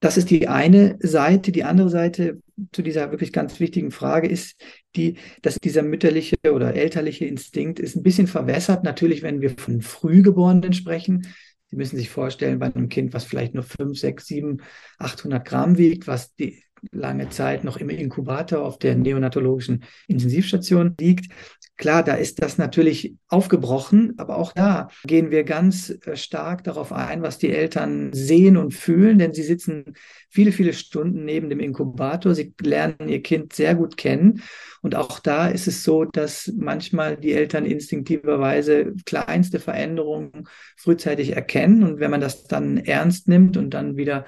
Das 0.00 0.18
ist 0.18 0.30
die 0.30 0.48
eine 0.48 0.98
Seite. 1.00 1.52
Die 1.52 1.64
andere 1.64 1.88
Seite 1.88 2.40
zu 2.72 2.82
dieser 2.82 3.10
wirklich 3.10 3.32
ganz 3.32 3.58
wichtigen 3.58 3.90
Frage 3.90 4.28
ist 4.28 4.54
die, 4.94 5.16
dass 5.42 5.56
dieser 5.56 5.82
mütterliche 5.82 6.36
oder 6.52 6.74
elterliche 6.74 7.24
Instinkt 7.24 7.80
ist 7.80 7.96
ein 7.96 8.02
bisschen 8.02 8.26
verwässert. 8.26 8.84
Natürlich, 8.84 9.22
wenn 9.22 9.40
wir 9.40 9.50
von 9.56 9.80
Frühgeborenen 9.80 10.74
sprechen, 10.74 11.26
Sie 11.68 11.76
müssen 11.76 11.96
sich 11.96 12.10
vorstellen, 12.10 12.58
bei 12.58 12.66
einem 12.66 12.88
Kind, 12.88 13.12
was 13.12 13.24
vielleicht 13.24 13.54
nur 13.54 13.64
5, 13.64 13.98
6, 13.98 14.26
7, 14.26 14.62
800 14.98 15.44
Gramm 15.46 15.78
wiegt, 15.78 16.06
was 16.06 16.34
die 16.34 16.62
lange 16.92 17.28
Zeit 17.30 17.64
noch 17.64 17.76
im 17.76 17.90
Inkubator 17.90 18.62
auf 18.62 18.78
der 18.78 18.94
neonatologischen 18.94 19.84
Intensivstation 20.06 20.94
liegt. 21.00 21.32
Klar, 21.78 22.02
da 22.02 22.14
ist 22.14 22.42
das 22.42 22.56
natürlich 22.56 23.16
aufgebrochen, 23.28 24.14
aber 24.16 24.38
auch 24.38 24.52
da 24.52 24.88
gehen 25.04 25.30
wir 25.30 25.44
ganz 25.44 25.90
äh, 25.90 26.16
stark 26.16 26.64
darauf 26.64 26.90
ein, 26.90 27.20
was 27.20 27.36
die 27.36 27.50
Eltern 27.50 28.14
sehen 28.14 28.56
und 28.56 28.72
fühlen, 28.72 29.18
denn 29.18 29.34
sie 29.34 29.42
sitzen 29.42 29.94
viele, 30.30 30.52
viele 30.52 30.72
Stunden 30.72 31.26
neben 31.26 31.50
dem 31.50 31.60
Inkubator. 31.60 32.34
Sie 32.34 32.54
lernen 32.62 33.08
ihr 33.08 33.22
Kind 33.22 33.52
sehr 33.52 33.74
gut 33.74 33.98
kennen. 33.98 34.42
Und 34.80 34.94
auch 34.94 35.20
da 35.20 35.48
ist 35.48 35.66
es 35.68 35.84
so, 35.84 36.04
dass 36.04 36.50
manchmal 36.56 37.16
die 37.16 37.32
Eltern 37.32 37.66
instinktiverweise 37.66 38.94
kleinste 39.04 39.60
Veränderungen 39.60 40.48
frühzeitig 40.76 41.34
erkennen. 41.36 41.82
Und 41.82 42.00
wenn 42.00 42.10
man 42.10 42.20
das 42.22 42.44
dann 42.44 42.78
ernst 42.78 43.28
nimmt 43.28 43.58
und 43.58 43.70
dann 43.70 43.96
wieder 43.96 44.24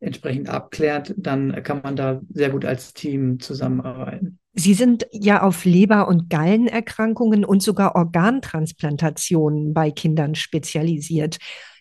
entsprechend 0.00 0.48
abklärt, 0.48 1.14
dann 1.16 1.62
kann 1.62 1.80
man 1.82 1.96
da 1.96 2.20
sehr 2.30 2.50
gut 2.50 2.64
als 2.64 2.94
Team 2.94 3.40
zusammenarbeiten. 3.40 4.38
Sie 4.54 4.74
sind 4.74 5.06
ja 5.12 5.42
auf 5.42 5.64
Leber- 5.64 6.08
und 6.08 6.30
Gallenerkrankungen 6.30 7.44
und 7.44 7.62
sogar 7.62 7.94
Organtransplantationen 7.94 9.72
bei 9.72 9.90
Kindern 9.90 10.34
spezialisiert. 10.34 11.38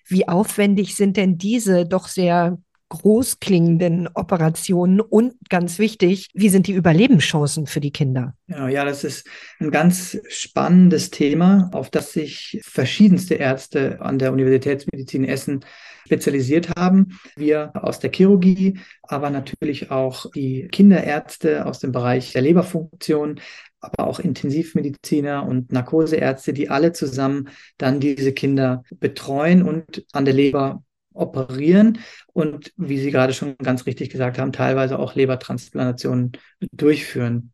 Wie 0.08 0.27
aufwendig 0.27 0.96
sind 0.96 1.18
denn 1.18 1.38
diese 1.38 1.86
doch 1.86 2.08
sehr 2.08 2.60
großklingenden 2.89 4.08
Operationen 4.13 5.01
und 5.01 5.34
ganz 5.50 5.79
wichtig, 5.79 6.29
wie 6.34 6.50
sind 6.50 6.67
die 6.67 6.74
Überlebenschancen 6.74 7.67
für 7.67 7.79
die 7.79 7.91
Kinder? 7.91 8.34
Ja, 8.48 8.67
ja, 8.70 8.86
das 8.86 9.03
ist 9.03 9.27
ein 9.60 9.72
ganz 9.72 10.17
spannendes 10.29 11.10
Thema, 11.10 11.70
auf 11.74 11.89
das 11.89 12.13
sich 12.13 12.62
verschiedenste 12.63 13.36
Ärzte 13.36 14.00
an 14.01 14.20
der 14.20 14.32
Universitätsmedizin 14.32 15.25
Essen 15.25 15.65
spezialisiert 16.06 16.70
haben. 16.77 17.20
Wir 17.36 17.72
aus 17.75 18.00
der 18.00 18.12
Chirurgie, 18.12 18.79
aber 19.03 19.29
natürlich 19.29 19.91
auch 19.91 20.32
die 20.32 20.70
Kinderärzte 20.72 21.65
aus 21.65 21.79
dem 21.79 21.91
Bereich 21.91 22.32
der 22.32 22.41
Leberfunktion, 22.41 23.41
aber 23.82 24.08
auch 24.08 24.20
Intensivmediziner 24.20 25.46
und 25.46 25.72
Narkoseärzte, 25.72 26.53
die 26.53 26.70
alle 26.70 26.94
zusammen 26.94 27.50
dann 27.77 28.00
diese 28.00 28.32
Kinder 28.32 28.84
betreuen 29.00 29.62
und 29.62 30.06
an 30.13 30.25
der 30.25 30.34
Leber 30.34 30.84
operieren 31.17 32.00
und, 32.33 32.71
wie 32.77 33.00
Sie 33.00 33.12
gerade 33.12 33.33
schon 33.33 33.57
ganz 33.57 33.86
richtig 33.86 34.09
gesagt 34.09 34.38
haben, 34.38 34.51
teilweise 34.51 35.00
auch 35.00 35.15
Lebertransplantationen 35.15 36.33
durchführen. 36.71 37.51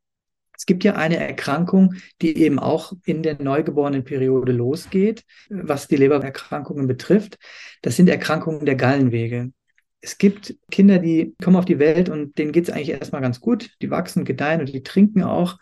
Es 0.56 0.66
gibt 0.66 0.84
ja 0.84 0.96
eine 0.96 1.18
Erkrankung, 1.18 1.96
die 2.22 2.38
eben 2.38 2.60
auch 2.60 2.94
in 3.06 3.24
der 3.24 3.42
neugeborenen 3.42 4.04
Periode 4.04 4.52
losgeht, 4.52 5.26
was 5.50 5.88
die 5.88 5.98
Lebererkrankungen 5.98 6.88
betrifft. 6.88 7.38
Das 7.82 7.96
sind 7.96 8.08
Erkrankungen 8.08 8.66
der 8.66 8.76
Gallenwege. 8.76 9.52
Es 10.00 10.18
gibt 10.18 10.56
Kinder, 10.70 11.00
die 11.00 11.34
kommen 11.42 11.56
auf 11.56 11.66
die 11.66 11.80
Welt 11.80 12.10
und 12.10 12.38
denen 12.38 12.52
geht 12.52 12.66
es 12.66 12.70
eigentlich 12.70 12.92
erstmal 12.92 13.22
ganz 13.22 13.40
gut. 13.40 13.72
Die 13.82 13.90
wachsen, 13.90 14.26
gedeihen 14.26 14.60
und 14.60 14.72
die 14.72 14.84
trinken 14.84 15.24
auch. 15.24 15.58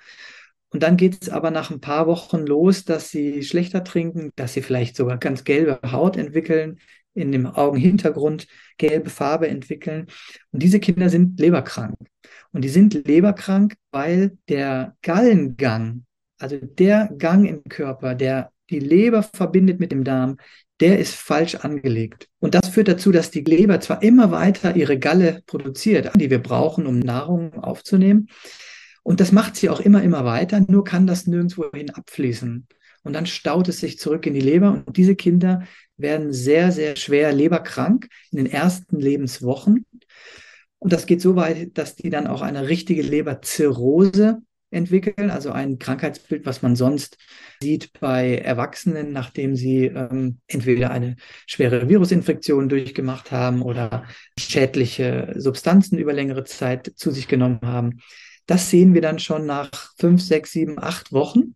Und 0.69 0.83
dann 0.83 0.97
geht 0.97 1.21
es 1.21 1.29
aber 1.29 1.51
nach 1.51 1.69
ein 1.69 1.81
paar 1.81 2.07
Wochen 2.07 2.45
los, 2.45 2.85
dass 2.85 3.09
sie 3.09 3.43
schlechter 3.43 3.83
trinken, 3.83 4.31
dass 4.35 4.53
sie 4.53 4.61
vielleicht 4.61 4.95
sogar 4.95 5.17
ganz 5.17 5.43
gelbe 5.43 5.79
Haut 5.91 6.15
entwickeln, 6.15 6.79
in 7.13 7.31
dem 7.31 7.45
Augenhintergrund 7.45 8.47
gelbe 8.77 9.09
Farbe 9.09 9.47
entwickeln. 9.47 10.07
Und 10.51 10.63
diese 10.63 10.79
Kinder 10.79 11.09
sind 11.09 11.39
leberkrank. 11.39 11.95
Und 12.51 12.63
die 12.63 12.69
sind 12.69 12.93
leberkrank, 13.07 13.75
weil 13.91 14.37
der 14.49 14.95
Gallengang, 15.01 16.05
also 16.39 16.57
der 16.57 17.09
Gang 17.17 17.47
im 17.47 17.63
Körper, 17.63 18.15
der 18.15 18.51
die 18.69 18.79
Leber 18.79 19.23
verbindet 19.23 19.79
mit 19.79 19.91
dem 19.91 20.03
Darm, 20.03 20.37
der 20.79 20.97
ist 20.97 21.13
falsch 21.13 21.55
angelegt. 21.55 22.27
Und 22.39 22.55
das 22.55 22.69
führt 22.69 22.87
dazu, 22.87 23.11
dass 23.11 23.29
die 23.29 23.41
Leber 23.41 23.79
zwar 23.81 24.01
immer 24.01 24.31
weiter 24.31 24.75
ihre 24.75 24.97
Galle 24.97 25.43
produziert, 25.45 26.11
die 26.15 26.29
wir 26.29 26.41
brauchen, 26.41 26.87
um 26.87 26.99
Nahrung 26.99 27.53
aufzunehmen. 27.53 28.29
Und 29.03 29.19
das 29.19 29.31
macht 29.31 29.55
sie 29.55 29.69
auch 29.69 29.79
immer, 29.79 30.01
immer 30.01 30.25
weiter, 30.25 30.59
nur 30.67 30.83
kann 30.83 31.05
das 31.05 31.27
nirgendwohin 31.27 31.91
abfließen. 31.91 32.67
Und 33.03 33.13
dann 33.13 33.25
staut 33.25 33.67
es 33.67 33.79
sich 33.79 33.99
zurück 33.99 34.25
in 34.25 34.33
die 34.33 34.41
Leber. 34.41 34.71
Und 34.71 34.97
diese 34.97 35.15
Kinder 35.15 35.63
werden 36.01 36.33
sehr, 36.33 36.71
sehr 36.71 36.95
schwer 36.95 37.31
leberkrank 37.31 38.07
in 38.31 38.37
den 38.37 38.45
ersten 38.47 38.99
Lebenswochen. 38.99 39.85
Und 40.79 40.93
das 40.93 41.05
geht 41.05 41.21
so 41.21 41.35
weit, 41.35 41.77
dass 41.77 41.95
die 41.95 42.09
dann 42.09 42.27
auch 42.27 42.41
eine 42.41 42.67
richtige 42.67 43.03
Leberzirrhose 43.03 44.41
entwickeln, 44.71 45.29
also 45.29 45.51
ein 45.51 45.77
Krankheitsbild, 45.77 46.45
was 46.45 46.61
man 46.61 46.75
sonst 46.75 47.17
sieht 47.61 47.91
bei 47.99 48.37
Erwachsenen, 48.37 49.11
nachdem 49.11 49.55
sie 49.55 49.85
ähm, 49.85 50.39
entweder 50.47 50.91
eine 50.91 51.17
schwere 51.45 51.87
Virusinfektion 51.89 52.69
durchgemacht 52.69 53.31
haben 53.31 53.61
oder 53.61 54.05
schädliche 54.39 55.33
Substanzen 55.35 55.97
über 55.99 56.13
längere 56.13 56.45
Zeit 56.45 56.91
zu 56.95 57.11
sich 57.11 57.27
genommen 57.27 57.59
haben. 57.61 57.99
Das 58.47 58.69
sehen 58.69 58.93
wir 58.93 59.01
dann 59.01 59.19
schon 59.19 59.45
nach 59.45 59.69
fünf, 59.99 60.21
sechs, 60.21 60.51
sieben, 60.51 60.79
acht 60.79 61.11
Wochen. 61.11 61.55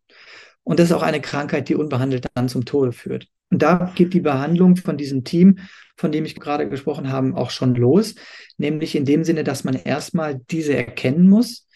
Und 0.66 0.80
das 0.80 0.90
ist 0.90 0.96
auch 0.96 1.04
eine 1.04 1.22
Krankheit, 1.22 1.70
die 1.70 1.76
unbehandelt 1.76 2.26
dann 2.34 2.50
zum 2.50 2.66
Tode 2.66 2.92
führt. 2.92 3.28
Und 3.52 3.62
da 3.62 3.94
geht 3.96 4.14
die 4.14 4.20
Behandlung 4.20 4.76
von 4.76 4.98
diesem 4.98 5.24
Team, 5.24 5.60
von 5.96 6.12
dem 6.12 6.26
ich 6.26 6.36
gerade 6.36 6.68
gesprochen 6.68 7.12
habe, 7.12 7.38
auch 7.38 7.52
schon 7.52 7.76
los. 7.76 8.16
Nämlich 8.58 8.96
in 8.96 9.06
dem 9.06 9.24
Sinne, 9.24 9.44
dass 9.44 9.64
man 9.64 9.76
erstmal 9.76 10.42
diese 10.50 10.76
erkennen 10.76 11.30
muss 11.30 11.68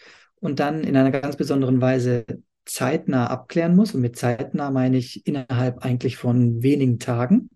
und 0.41 0.59
dann 0.59 0.83
in 0.83 0.97
einer 0.97 1.11
ganz 1.11 1.37
besonderen 1.37 1.81
Weise 1.81 2.25
zeitnah 2.65 3.27
abklären 3.27 3.75
muss. 3.75 3.93
Und 3.93 4.01
mit 4.01 4.17
zeitnah 4.17 4.71
meine 4.71 4.97
ich 4.97 5.25
innerhalb 5.27 5.85
eigentlich 5.85 6.17
von 6.17 6.63
wenigen 6.63 6.97
Tagen. 6.97 7.51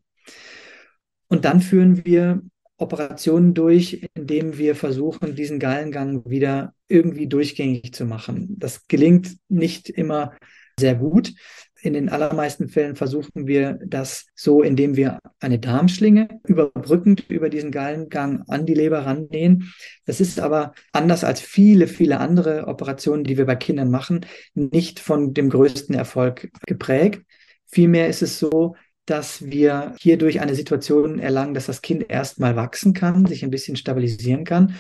Und 1.28 1.46
dann 1.46 1.62
führen 1.62 2.06
wir 2.06 2.44
Operationen 2.78 3.56
durch, 3.56 4.08
indem 4.14 4.58
wir 4.60 4.76
versuchen, 4.76 5.36
diesen 5.36 5.58
Gallengang 5.58 6.30
wieder 6.30 6.76
irgendwie 6.88 7.28
durchgängig 7.28 7.94
zu 7.94 8.06
machen. 8.06 8.56
Das 8.60 8.88
gelingt 8.88 9.38
nicht 9.50 9.90
immer 9.90 10.34
sehr 10.80 10.96
gut. 10.96 11.34
In 11.82 11.94
den 11.94 12.08
allermeisten 12.08 12.70
Fällen 12.70 12.96
versuchen 12.96 13.46
wir 13.46 13.78
das 13.86 14.26
so, 14.36 14.62
indem 14.62 14.96
wir 14.96 15.20
eine 15.42 15.60
Darmschlinge 15.60 16.30
überbrückend 16.48 17.30
über 17.30 17.50
diesen 17.50 17.72
Gallengang 17.72 18.44
an 18.48 18.66
die 18.66 18.74
Leber 18.74 19.06
rannähen. 19.06 19.74
Das 20.06 20.22
ist 20.22 20.40
aber 20.40 20.74
anders 20.94 21.26
als 21.26 21.42
viele, 21.42 21.88
viele 21.88 22.22
andere 22.22 22.68
Operationen, 22.68 23.26
die 23.26 23.38
wir 23.38 23.46
bei 23.46 23.58
Kindern 23.58 23.92
machen, 23.92 24.26
nicht 24.54 25.02
von 25.02 25.34
dem 25.34 25.50
größten 25.50 25.94
Erfolg 25.94 26.50
geprägt. 26.66 27.24
Vielmehr 27.66 28.08
ist 28.08 28.22
es 28.22 28.40
so, 28.40 28.76
dass 29.06 29.46
wir 29.46 29.96
hierdurch 30.00 30.40
eine 30.40 30.56
Situation 30.56 31.20
erlangen, 31.20 31.54
dass 31.54 31.66
das 31.66 31.82
Kind 31.82 32.10
erstmal 32.10 32.56
wachsen 32.56 32.94
kann, 32.94 33.26
sich 33.26 33.44
ein 33.44 33.52
bisschen 33.52 33.76
stabilisieren 33.76 34.46
kann. 34.46 34.76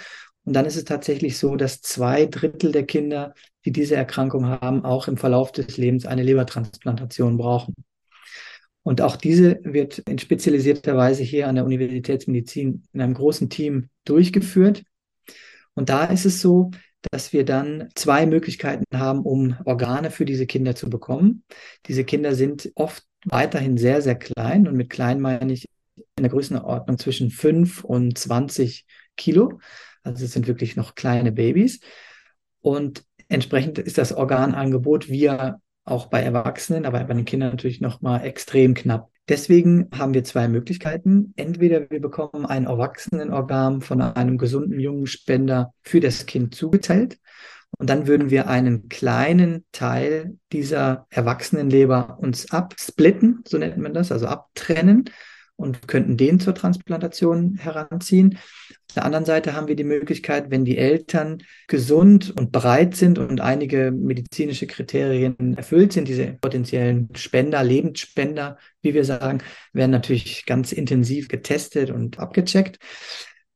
Und 0.46 0.54
dann 0.54 0.66
ist 0.66 0.76
es 0.76 0.84
tatsächlich 0.84 1.38
so, 1.38 1.56
dass 1.56 1.82
zwei 1.82 2.26
Drittel 2.26 2.72
der 2.72 2.86
Kinder, 2.86 3.34
die 3.66 3.72
diese 3.72 3.96
Erkrankung 3.96 4.48
haben, 4.48 4.84
auch 4.84 5.08
im 5.08 5.18
Verlauf 5.18 5.52
des 5.52 5.78
Lebens 5.78 6.06
eine 6.06 6.24
Lebertransplantation 6.24 7.38
brauchen. 7.38 7.76
Und 8.84 9.02
auch 9.02 9.16
diese 9.16 9.60
wird 9.64 10.00
in 10.00 10.20
spezialisierter 10.20 10.98
Weise 10.98 11.24
hier 11.24 11.48
an 11.48 11.56
der 11.56 11.66
Universitätsmedizin 11.66 12.84
in 12.92 13.02
einem 13.02 13.14
großen 13.14 13.50
Team 13.50 13.90
durchgeführt. 14.04 14.84
Und 15.74 15.90
da 15.90 16.04
ist 16.06 16.26
es 16.26 16.42
so, 16.42 16.72
dass 17.12 17.34
wir 17.34 17.46
dann 17.46 17.90
zwei 17.96 18.26
Möglichkeiten 18.26 18.84
haben, 18.94 19.22
um 19.22 19.58
Organe 19.66 20.12
für 20.12 20.26
diese 20.26 20.46
Kinder 20.46 20.76
zu 20.76 20.90
bekommen. 20.90 21.44
Diese 21.88 22.04
Kinder 22.04 22.36
sind 22.36 22.72
oft 22.76 23.04
weiterhin 23.26 23.78
sehr, 23.78 24.02
sehr 24.02 24.16
klein 24.16 24.68
und 24.68 24.76
mit 24.76 24.90
klein 24.90 25.20
meine 25.20 25.54
ich 25.54 25.70
in 26.18 26.24
der 26.24 26.32
Größenordnung 26.32 26.98
zwischen 26.98 27.30
5 27.30 27.84
und 27.84 28.18
20 28.18 28.86
Kilo. 29.16 29.60
Also 30.04 30.26
es 30.26 30.34
sind 30.34 30.48
wirklich 30.48 30.76
noch 30.76 30.96
kleine 30.96 31.32
Babys. 31.32 31.80
Und 32.62 33.04
entsprechend 33.30 33.80
ist 33.80 33.98
das 33.98 34.14
Organangebot 34.14 35.10
wir 35.10 35.60
auch 35.86 36.08
bei 36.08 36.22
Erwachsenen, 36.22 36.86
aber 36.86 37.04
bei 37.04 37.14
den 37.14 37.26
Kindern 37.26 37.52
natürlich 37.52 37.82
noch 37.82 38.02
mal 38.02 38.20
extrem 38.20 38.74
knapp. 38.74 39.10
Deswegen 39.28 39.90
haben 39.98 40.14
wir 40.14 40.24
zwei 40.24 40.48
Möglichkeiten. 40.48 41.34
Entweder 41.36 41.90
wir 41.90 42.02
bekommen 42.02 42.46
ein 42.46 42.66
Erwachsenenorgan 42.66 43.82
von 43.82 44.02
einem 44.02 44.38
gesunden 44.38 44.80
jungen 44.80 45.08
Spender 45.08 45.74
für 45.82 46.00
das 46.00 46.26
Kind 46.26 46.56
zugeteilt 46.56 47.20
und 47.78 47.90
dann 47.90 48.08
würden 48.08 48.30
wir 48.30 48.48
einen 48.48 48.88
kleinen 48.90 49.66
Teil 49.72 50.38
dieser 50.52 51.08
Erwachsenenleber 51.10 52.18
uns 52.20 52.52
absplitten, 52.52 53.44
so 53.48 53.58
nennt 53.58 53.78
man 53.78 53.94
das, 53.94 54.12
also 54.12 54.28
abtrennen 54.28 55.10
und 55.56 55.88
könnten 55.88 56.18
den 56.18 56.40
zur 56.40 56.54
Transplantation 56.54 57.56
heranziehen. 57.56 58.38
Auf 58.94 59.02
der 59.02 59.06
anderen 59.06 59.26
Seite 59.26 59.56
haben 59.56 59.68
wir 59.68 59.76
die 59.76 59.84
Möglichkeit, 59.84 60.52
wenn 60.52 60.66
die 60.66 60.78
Eltern 60.78 61.42
gesund 61.68 62.32
und 62.38 62.52
bereit 62.52 62.96
sind 62.96 63.18
und 63.18 63.42
einige 63.42 63.90
medizinische 63.90 64.68
Kriterien 64.68 65.58
erfüllt 65.58 65.94
sind, 65.94 66.08
diese 66.08 66.38
potenziellen 66.40 67.10
Spender, 67.16 67.64
Lebensspender, 67.64 68.60
wie 68.84 68.94
wir 68.94 69.04
sagen, 69.04 69.40
werden 69.72 69.90
natürlich 69.90 70.46
ganz 70.46 70.74
intensiv 70.74 71.28
getestet 71.28 71.90
und 71.90 72.20
abgecheckt. 72.20 72.78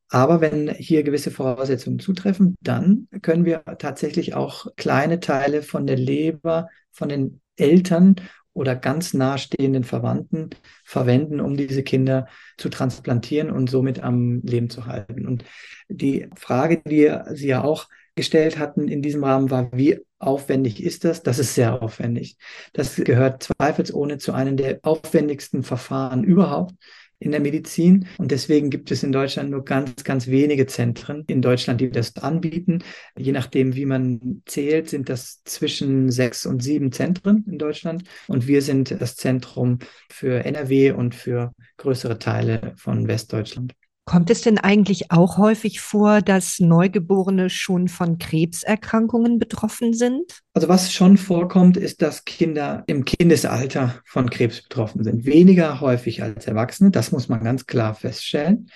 Aber 0.10 0.42
wenn 0.42 0.74
hier 0.74 1.04
gewisse 1.04 1.30
Voraussetzungen 1.30 2.00
zutreffen, 2.00 2.56
dann 2.62 3.08
können 3.22 3.46
wir 3.46 3.64
tatsächlich 3.78 4.34
auch 4.34 4.66
kleine 4.76 5.20
Teile 5.20 5.62
von 5.62 5.86
der 5.86 5.98
Leber, 5.98 6.68
von 6.92 7.10
den 7.10 7.42
Eltern 7.58 8.16
oder 8.58 8.76
ganz 8.76 9.14
nahestehenden 9.14 9.84
Verwandten 9.84 10.50
verwenden, 10.84 11.40
um 11.40 11.56
diese 11.56 11.84
Kinder 11.84 12.28
zu 12.58 12.70
transplantieren 12.70 13.52
und 13.52 13.70
somit 13.70 14.02
am 14.04 14.42
Leben 14.42 14.70
zu 14.70 14.88
halten. 14.88 15.28
Und 15.28 15.46
die 15.90 16.28
Frage, 16.36 16.82
die 16.86 17.12
Sie 17.34 17.48
ja 17.48 17.64
auch 17.64 17.88
gestellt 18.16 18.58
hatten 18.58 18.88
in 18.88 19.04
diesem 19.04 19.24
Rahmen, 19.24 19.52
war, 19.52 19.70
wie 19.74 20.00
aufwendig 20.18 20.84
ist 20.84 21.06
das? 21.06 21.22
Das 21.22 21.38
ist 21.38 21.54
sehr 21.54 21.84
aufwendig. 21.84 22.38
Das 22.74 22.96
gehört 22.96 23.44
zweifelsohne 23.44 24.18
zu 24.18 24.34
einem 24.34 24.58
der 24.58 24.80
aufwendigsten 24.82 25.62
Verfahren 25.62 26.24
überhaupt 26.24 26.74
in 27.20 27.32
der 27.32 27.40
Medizin. 27.40 28.08
Und 28.18 28.32
deswegen 28.32 28.70
gibt 28.70 28.92
es 28.92 29.04
in 29.04 29.12
Deutschland 29.12 29.50
nur 29.50 29.66
ganz, 29.66 30.04
ganz 30.04 30.28
wenige 30.28 30.68
Zentren 30.68 31.24
in 31.28 31.42
Deutschland, 31.42 31.82
die 31.82 31.90
das 31.90 32.16
anbieten. 32.18 32.84
Je 33.18 33.32
nachdem, 33.32 33.76
wie 33.76 33.86
man 33.86 34.42
zählt, 34.46 34.90
sind 34.90 35.10
das 35.10 35.42
zwischen 35.44 36.12
sechs 36.12 36.46
und 36.46 36.62
sieben 36.62 36.92
Zentren 36.92 37.46
in 37.48 37.58
Deutschland. 37.58 38.04
Und 38.28 38.48
wir 38.48 38.62
sind 38.62 38.92
das 39.00 39.16
Zentrum 39.16 39.80
für 40.10 40.46
NRW 40.46 40.92
und 40.92 41.16
für 41.16 41.54
größere 41.78 42.20
Teile 42.20 42.74
von 42.78 43.08
Westdeutschland. 43.08 43.74
Kommt 44.08 44.30
es 44.30 44.40
denn 44.40 44.58
eigentlich 44.58 45.12
auch 45.12 45.38
häufig 45.38 45.82
vor, 45.82 46.22
dass 46.22 46.62
Neugeborene 46.62 47.50
schon 47.50 47.90
von 47.90 48.18
Krebserkrankungen 48.18 49.38
betroffen 49.38 49.92
sind? 49.92 50.40
Also 50.54 50.70
was 50.70 50.94
schon 50.94 51.18
vorkommt, 51.18 51.76
ist, 51.76 52.02
dass 52.02 52.24
Kinder 52.24 52.86
im 52.88 53.04
Kindesalter 53.04 53.96
von 54.06 54.30
Krebs 54.30 54.62
betroffen 54.62 55.04
sind. 55.04 55.26
Weniger 55.26 55.82
häufig 55.82 56.24
als 56.24 56.48
Erwachsene, 56.48 56.90
das 56.90 57.12
muss 57.12 57.28
man 57.28 57.44
ganz 57.44 57.66
klar 57.66 57.96
feststellen. 57.96 58.70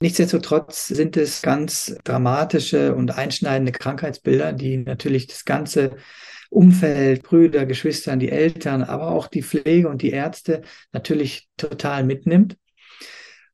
Nichtsdestotrotz 0.00 0.86
sind 0.86 1.18
es 1.18 1.42
ganz 1.42 1.94
dramatische 2.02 2.94
und 2.94 3.18
einschneidende 3.18 3.72
Krankheitsbilder, 3.72 4.54
die 4.54 4.78
natürlich 4.78 5.26
das 5.26 5.44
ganze 5.44 5.96
Umfeld, 6.48 7.22
Brüder, 7.22 7.66
Geschwister, 7.66 8.16
die 8.16 8.30
Eltern, 8.30 8.82
aber 8.82 9.08
auch 9.08 9.26
die 9.26 9.42
Pflege 9.42 9.90
und 9.90 10.00
die 10.00 10.10
Ärzte 10.10 10.62
natürlich 10.90 11.50
total 11.58 12.04
mitnimmt. 12.04 12.56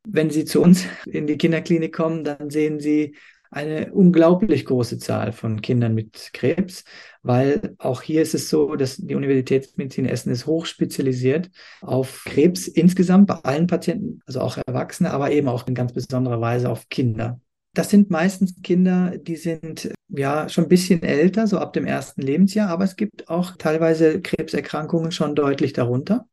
Wenn 0.07 0.31
Sie 0.31 0.45
zu 0.45 0.63
uns 0.63 0.85
in 1.07 1.27
die 1.27 1.37
Kinderklinik 1.37 1.95
kommen, 1.95 2.25
dann 2.25 2.51
sehen 2.51 2.81
Sie 2.81 3.15
eine 3.51 3.93
unglaublich 3.93 4.65
große 4.65 4.99
Zahl 4.99 5.33
von 5.33 5.61
Kindern 5.61 5.95
mit 5.95 6.31
Krebs, 6.33 6.85
weil 7.23 7.75
auch 7.79 8.03
hier 8.03 8.23
ist 8.23 8.35
es 8.35 8.49
so, 8.49 8.77
dass 8.77 8.97
die 8.97 9.15
Universitätsmedizin 9.15 10.07
Essen 10.07 10.31
ist 10.31 10.47
hochspezialisiert 10.47 11.51
auf 11.81 12.23
Krebs 12.25 12.69
insgesamt 12.69 13.27
bei 13.27 13.35
allen 13.35 13.67
Patienten, 13.67 14.21
also 14.27 14.41
auch 14.41 14.57
Erwachsene, 14.67 15.11
aber 15.11 15.33
eben 15.33 15.49
auch 15.49 15.67
in 15.67 15.75
ganz 15.75 15.93
besonderer 15.93 16.41
Weise 16.41 16.71
auf 16.71 16.89
Kinder. 16.89 17.41
Das 17.75 17.91
sind 17.91 18.11
meistens 18.11 18.63
Kinder, 18.63 19.17
die 19.19 19.37
sind 19.37 19.93
ja 20.09 20.49
schon 20.49 20.65
ein 20.65 20.69
bisschen 20.69 21.03
älter, 21.03 21.47
so 21.47 21.59
ab 21.59 21.73
dem 21.73 21.87
ersten 21.87 22.23
Lebensjahr, 22.23 22.69
aber 22.69 22.85
es 22.85 22.97
gibt 22.97 23.29
auch 23.29 23.57
teilweise 23.57 24.21
Krebserkrankungen 24.21 25.13
schon 25.13 25.35
deutlich 25.35 25.73
darunter 25.73 26.27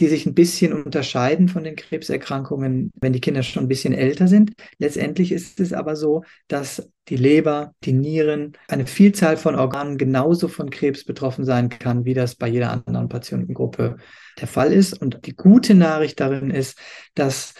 die 0.00 0.08
sich 0.08 0.26
ein 0.26 0.34
bisschen 0.34 0.72
unterscheiden 0.72 1.48
von 1.48 1.64
den 1.64 1.76
Krebserkrankungen, 1.76 2.90
wenn 3.00 3.12
die 3.12 3.20
Kinder 3.20 3.42
schon 3.42 3.64
ein 3.64 3.68
bisschen 3.68 3.94
älter 3.94 4.26
sind. 4.26 4.52
Letztendlich 4.78 5.30
ist 5.30 5.60
es 5.60 5.72
aber 5.72 5.94
so, 5.94 6.24
dass 6.48 6.90
die 7.08 7.16
Leber, 7.16 7.74
die 7.84 7.92
Nieren, 7.92 8.52
eine 8.66 8.86
Vielzahl 8.86 9.36
von 9.36 9.54
Organen 9.54 9.98
genauso 9.98 10.48
von 10.48 10.70
Krebs 10.70 11.04
betroffen 11.04 11.44
sein 11.44 11.68
kann, 11.68 12.04
wie 12.04 12.14
das 12.14 12.34
bei 12.34 12.48
jeder 12.48 12.70
anderen 12.70 13.08
Patientengruppe 13.08 13.96
der 14.40 14.48
Fall 14.48 14.72
ist. 14.72 15.00
Und 15.00 15.26
die 15.26 15.36
gute 15.36 15.74
Nachricht 15.74 16.18
darin 16.18 16.50
ist, 16.50 16.78
dass 17.14 17.54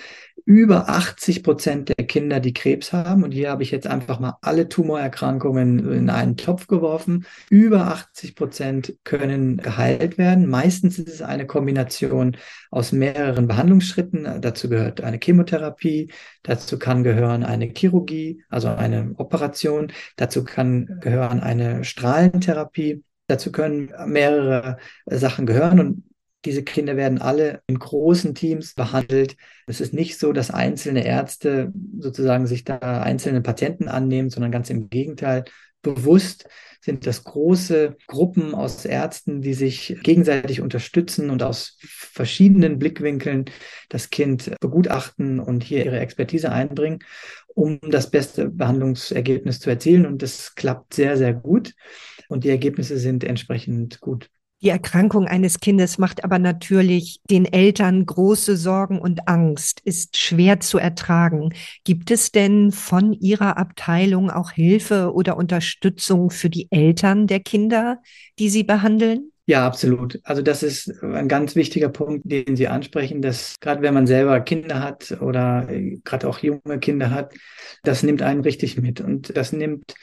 über 0.47 0.88
80 0.88 1.43
Prozent 1.43 1.88
der 1.97 2.07
Kinder, 2.07 2.38
die 2.41 2.53
Krebs 2.53 2.93
haben, 2.93 3.23
und 3.25 3.33
hier 3.33 3.50
habe 3.50 3.62
ich 3.62 3.71
jetzt 3.71 3.87
einfach 3.87 4.21
mal 4.21 4.37
alle 4.43 4.69
Tumorerkrankungen 4.69 5.91
in 5.93 6.11
einen 6.11 6.37
Topf 6.37 6.67
geworfen, 6.67 7.25
über 7.49 7.87
80 7.87 8.35
Prozent 8.35 8.95
können 9.05 9.57
geheilt 9.57 10.19
werden. 10.19 10.49
Meistens 10.49 10.99
ist 10.99 11.09
es 11.09 11.23
eine 11.23 11.47
Kombination 11.47 12.37
aus 12.71 12.93
mehreren 12.93 13.49
Behandlungsschritten. 13.49 14.41
Dazu 14.41 14.69
gehört 14.69 15.00
eine 15.00 15.19
Chemotherapie, 15.23 16.12
dazu 16.43 16.79
kann 16.79 17.05
gehören 17.05 17.43
eine 17.43 17.73
Chirurgie, 17.75 18.43
also 18.50 18.69
eine 18.69 19.14
Operation, 19.17 19.93
dazu 20.17 20.45
kann 20.45 20.99
gehören 21.00 21.41
eine 21.41 21.85
Strahlentherapie. 21.85 23.03
Dazu 23.26 23.53
können 23.53 23.91
mehrere 24.07 24.76
Sachen 25.07 25.47
gehören 25.47 25.81
und 25.81 26.05
diese 26.44 26.62
Kinder 26.62 26.96
werden 26.96 27.20
alle 27.20 27.62
in 27.66 27.78
großen 27.78 28.34
Teams 28.34 28.74
behandelt. 28.74 29.36
Es 29.66 29.80
ist 29.80 29.94
nicht 29.94 30.18
so, 30.18 30.32
dass 30.32 30.50
einzelne 30.50 31.04
Ärzte 31.04 31.72
sozusagen 31.98 32.46
sich 32.46 32.64
da 32.64 32.78
einzelne 32.78 33.40
Patienten 33.40 33.88
annehmen, 33.88 34.30
sondern 34.30 34.52
ganz 34.52 34.70
im 34.70 34.90
Gegenteil. 34.90 35.44
Bewusst 35.82 36.48
sind 36.80 37.06
das 37.06 37.24
große 37.24 37.96
Gruppen 38.06 38.54
aus 38.54 38.84
Ärzten, 38.84 39.40
die 39.40 39.54
sich 39.54 39.96
gegenseitig 40.02 40.60
unterstützen 40.60 41.30
und 41.30 41.42
aus 41.42 41.78
verschiedenen 41.80 42.78
Blickwinkeln 42.78 43.46
das 43.88 44.10
Kind 44.10 44.50
begutachten 44.60 45.40
und 45.40 45.64
hier 45.64 45.84
ihre 45.84 46.00
Expertise 46.00 46.52
einbringen, 46.52 46.98
um 47.54 47.78
das 47.80 48.10
beste 48.10 48.50
Behandlungsergebnis 48.50 49.60
zu 49.60 49.70
erzielen. 49.70 50.04
Und 50.04 50.20
das 50.20 50.54
klappt 50.54 50.94
sehr, 50.94 51.16
sehr 51.16 51.32
gut. 51.32 51.72
Und 52.28 52.44
die 52.44 52.50
Ergebnisse 52.50 52.98
sind 52.98 53.24
entsprechend 53.24 54.00
gut. 54.00 54.30
Die 54.64 54.71
Erkrankung 54.71 55.26
eines 55.26 55.61
Kindes 55.61 55.99
macht 55.99 56.25
aber 56.25 56.38
natürlich 56.38 57.21
den 57.28 57.44
Eltern 57.44 58.06
große 58.06 58.56
Sorgen 58.56 58.99
und 58.99 59.28
Angst, 59.28 59.80
ist 59.85 60.16
schwer 60.16 60.59
zu 60.59 60.78
ertragen. 60.78 61.50
Gibt 61.85 62.11
es 62.11 62.33
denn 62.33 62.73
von 62.73 63.12
Ihrer 63.12 63.59
Abteilung 63.59 64.30
auch 64.30 64.52
Hilfe 64.52 65.12
oder 65.12 65.37
Unterstützung 65.37 66.30
für 66.30 66.49
die 66.49 66.68
Eltern 66.71 67.26
der 67.26 67.40
Kinder, 67.40 68.00
die 68.38 68.49
Sie 68.49 68.64
behandeln? 68.64 69.30
Ja, 69.44 69.66
absolut. 69.66 70.18
Also 70.25 70.40
das 70.40 70.62
ist 70.62 71.02
ein 71.02 71.28
ganz 71.28 71.54
wichtiger 71.54 71.90
Punkt, 71.90 72.23
den 72.25 72.56
Sie 72.56 72.66
ansprechen, 72.66 73.21
dass 73.21 73.56
gerade 73.61 73.83
wenn 73.83 73.92
man 73.92 74.06
selber 74.06 74.40
Kinder 74.40 74.83
hat 74.83 75.18
oder 75.21 75.68
gerade 76.04 76.26
auch 76.26 76.38
junge 76.38 76.78
Kinder 76.80 77.11
hat, 77.11 77.35
das 77.83 78.02
nimmt 78.02 78.23
einen 78.23 78.40
richtig 78.40 78.80
mit 78.80 79.02
und 79.02 79.37
das 79.37 79.52
nimmt 79.52 79.94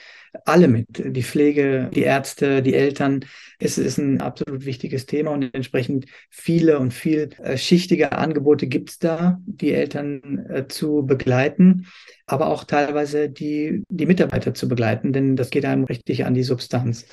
alle 0.46 0.68
mit. 0.68 0.88
Die 0.98 1.24
Pflege, 1.24 1.90
die 1.94 2.04
Ärzte, 2.04 2.62
die 2.62 2.74
Eltern. 2.74 3.26
Es 3.60 3.78
ist 3.78 3.98
ein 3.98 4.22
absolut 4.22 4.66
wichtiges 4.66 5.06
Thema 5.06 5.32
und 5.32 5.54
entsprechend 5.54 6.06
viele 6.30 6.80
und 6.80 6.94
vielschichtige 6.94 8.14
Angebote 8.14 8.68
gibt 8.68 8.90
es 8.90 9.00
da, 9.00 9.40
die 9.46 9.74
Eltern 9.74 10.46
äh, 10.50 10.68
zu 10.68 11.06
begleiten, 11.06 11.88
aber 12.26 12.48
auch 12.48 12.64
teilweise 12.64 13.30
die, 13.30 13.84
die 13.90 14.06
Mitarbeiter 14.06 14.54
zu 14.54 14.68
begleiten, 14.68 15.14
denn 15.14 15.36
das 15.36 15.50
geht 15.50 15.66
einem 15.66 15.84
richtig 15.84 16.26
an 16.26 16.34
die 16.34 16.44
Substanz. 16.44 17.06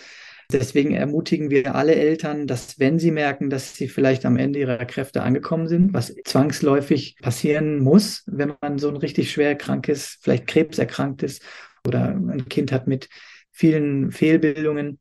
Deswegen 0.50 0.94
ermutigen 0.94 1.50
wir 1.50 1.74
alle 1.74 1.94
Eltern, 1.94 2.46
dass 2.46 2.78
wenn 2.78 2.98
sie 2.98 3.10
merken, 3.10 3.50
dass 3.50 3.74
sie 3.74 3.86
vielleicht 3.86 4.24
am 4.24 4.38
Ende 4.38 4.60
ihrer 4.60 4.82
Kräfte 4.86 5.22
angekommen 5.22 5.68
sind, 5.68 5.92
was 5.92 6.14
zwangsläufig 6.24 7.16
passieren 7.20 7.80
muss, 7.80 8.22
wenn 8.26 8.54
man 8.62 8.78
so 8.78 8.88
ein 8.88 8.96
richtig 8.96 9.30
schwer 9.30 9.56
krank 9.56 9.88
ist, 9.88 10.16
vielleicht 10.22 10.46
krebserkrankt 10.46 11.22
ist 11.22 11.42
oder 11.88 12.08
ein 12.08 12.48
Kind 12.48 12.70
hat 12.72 12.86
mit 12.86 13.08
vielen 13.50 14.12
Fehlbildungen, 14.12 14.98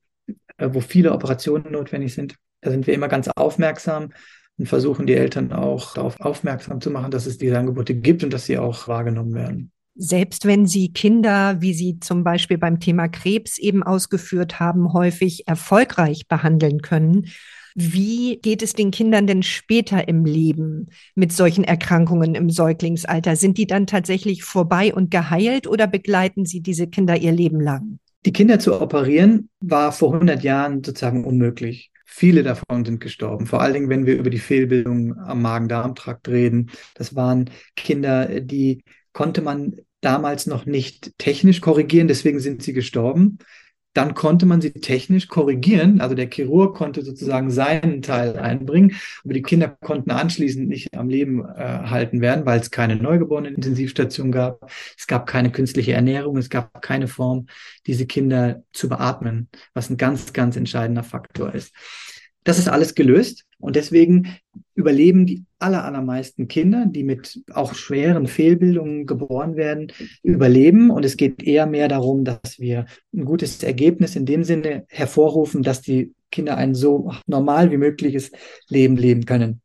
äh, 0.57 0.69
wo 0.71 0.81
viele 0.81 1.11
Operationen 1.11 1.71
notwendig 1.71 2.13
sind. 2.13 2.35
Da 2.61 2.71
sind 2.71 2.87
wir 2.87 2.93
immer 2.93 3.07
ganz 3.07 3.27
aufmerksam 3.27 4.09
und 4.57 4.67
versuchen 4.67 5.05
die 5.05 5.13
Eltern 5.13 5.53
auch 5.53 5.93
darauf 5.93 6.19
aufmerksam 6.19 6.81
zu 6.81 6.89
machen, 6.89 7.11
dass 7.11 7.27
es 7.27 7.37
diese 7.37 7.57
Angebote 7.57 7.93
gibt 7.93 8.23
und 8.23 8.33
dass 8.33 8.45
sie 8.45 8.57
auch 8.57 8.87
wahrgenommen 8.87 9.35
werden. 9.35 9.71
Selbst 9.99 10.45
wenn 10.45 10.67
Sie 10.67 10.93
Kinder, 10.93 11.59
wie 11.59 11.73
Sie 11.73 11.99
zum 11.99 12.23
Beispiel 12.23 12.59
beim 12.59 12.79
Thema 12.79 13.07
Krebs 13.07 13.57
eben 13.57 13.81
ausgeführt 13.81 14.59
haben, 14.59 14.93
häufig 14.93 15.47
erfolgreich 15.47 16.27
behandeln 16.27 16.81
können, 16.81 17.27
wie 17.73 18.39
geht 18.41 18.63
es 18.63 18.73
den 18.73 18.89
Kindern 18.89 19.27
denn 19.27 19.43
später 19.43 20.07
im 20.07 20.25
Leben 20.25 20.87
mit 21.13 21.31
solchen 21.31 21.63
Erkrankungen 21.63 22.33
im 22.33 22.49
Säuglingsalter? 22.49 23.35
Sind 23.35 23.57
die 23.57 23.67
dann 23.67 23.85
tatsächlich 23.85 24.43
vorbei 24.43 24.93
und 24.93 25.11
geheilt 25.11 25.67
oder 25.67 25.85
begleiten 25.85 26.45
Sie 26.45 26.61
diese 26.61 26.87
Kinder 26.87 27.17
ihr 27.17 27.31
Leben 27.31 27.59
lang? 27.59 27.99
Die 28.25 28.33
Kinder 28.33 28.59
zu 28.59 28.81
operieren 28.81 29.49
war 29.59 29.91
vor 29.91 30.13
100 30.13 30.43
Jahren 30.43 30.83
sozusagen 30.83 31.23
unmöglich. 31.23 31.91
Viele 32.03 32.41
davon 32.41 32.83
sind 32.83 32.99
gestorben. 32.99 33.45
Vor 33.45 33.61
allen 33.61 33.73
Dingen, 33.73 33.89
wenn 33.89 34.05
wir 34.05 34.17
über 34.17 34.29
die 34.29 34.39
Fehlbildung 34.39 35.17
am 35.19 35.41
Magen-Darm-Trakt 35.43 36.27
reden. 36.29 36.71
Das 36.95 37.15
waren 37.15 37.49
Kinder, 37.75 38.41
die 38.41 38.83
konnte 39.13 39.41
man 39.41 39.75
damals 40.01 40.47
noch 40.47 40.65
nicht 40.65 41.17
technisch 41.17 41.61
korrigieren, 41.61 42.07
deswegen 42.07 42.39
sind 42.39 42.63
sie 42.63 42.73
gestorben 42.73 43.39
dann 43.97 44.13
konnte 44.13 44.45
man 44.45 44.61
sie 44.61 44.73
technisch 44.73 45.27
korrigieren. 45.27 46.01
Also 46.01 46.13
der 46.13 46.29
Chirurg 46.29 46.75
konnte 46.75 47.01
sozusagen 47.01 47.49
seinen 47.49 48.03
Teil 48.03 48.37
einbringen, 48.37 48.95
aber 49.23 49.33
die 49.33 49.41
Kinder 49.41 49.69
konnten 49.69 50.11
anschließend 50.11 50.69
nicht 50.69 50.95
am 50.95 51.09
Leben 51.09 51.43
äh, 51.43 51.63
halten 51.63 52.21
werden, 52.21 52.45
weil 52.45 52.59
es 52.59 52.69
keine 52.69 52.95
neugeborenen 52.95 53.55
Intensivstation 53.55 54.31
gab. 54.31 54.71
Es 54.95 55.07
gab 55.07 55.25
keine 55.25 55.51
künstliche 55.51 55.93
Ernährung, 55.93 56.37
es 56.37 56.51
gab 56.51 56.79
keine 56.83 57.07
Form, 57.07 57.47
diese 57.87 58.05
Kinder 58.05 58.61
zu 58.71 58.87
beatmen, 58.87 59.49
was 59.73 59.89
ein 59.89 59.97
ganz, 59.97 60.31
ganz 60.31 60.57
entscheidender 60.57 61.03
Faktor 61.03 61.55
ist. 61.55 61.73
Das 62.47 62.59
ist 62.59 62.69
alles 62.69 62.95
gelöst 62.95 63.43
und 63.59 63.75
deswegen 63.75 64.37
überleben 64.73 65.25
die 65.25 65.43
aller, 65.59 65.83
allermeisten 65.83 66.47
Kinder, 66.47 66.85
die 66.85 67.03
mit 67.03 67.43
auch 67.51 67.73
schweren 67.73 68.25
Fehlbildungen 68.25 69.05
geboren 69.05 69.57
werden, 69.57 69.91
überleben. 70.23 70.89
Und 70.89 71.03
es 71.03 71.17
geht 71.17 71.43
eher 71.43 71.65
mehr 71.65 71.89
darum, 71.89 72.23
dass 72.23 72.57
wir 72.57 72.85
ein 73.13 73.25
gutes 73.25 73.61
Ergebnis 73.63 74.15
in 74.15 74.25
dem 74.25 74.45
Sinne 74.45 74.85
hervorrufen, 74.87 75.61
dass 75.61 75.81
die 75.81 76.13
Kinder 76.31 76.55
ein 76.55 76.73
so 76.73 77.11
normal 77.25 77.69
wie 77.69 77.77
mögliches 77.77 78.31
Leben 78.69 78.95
leben 78.95 79.25
können. 79.25 79.59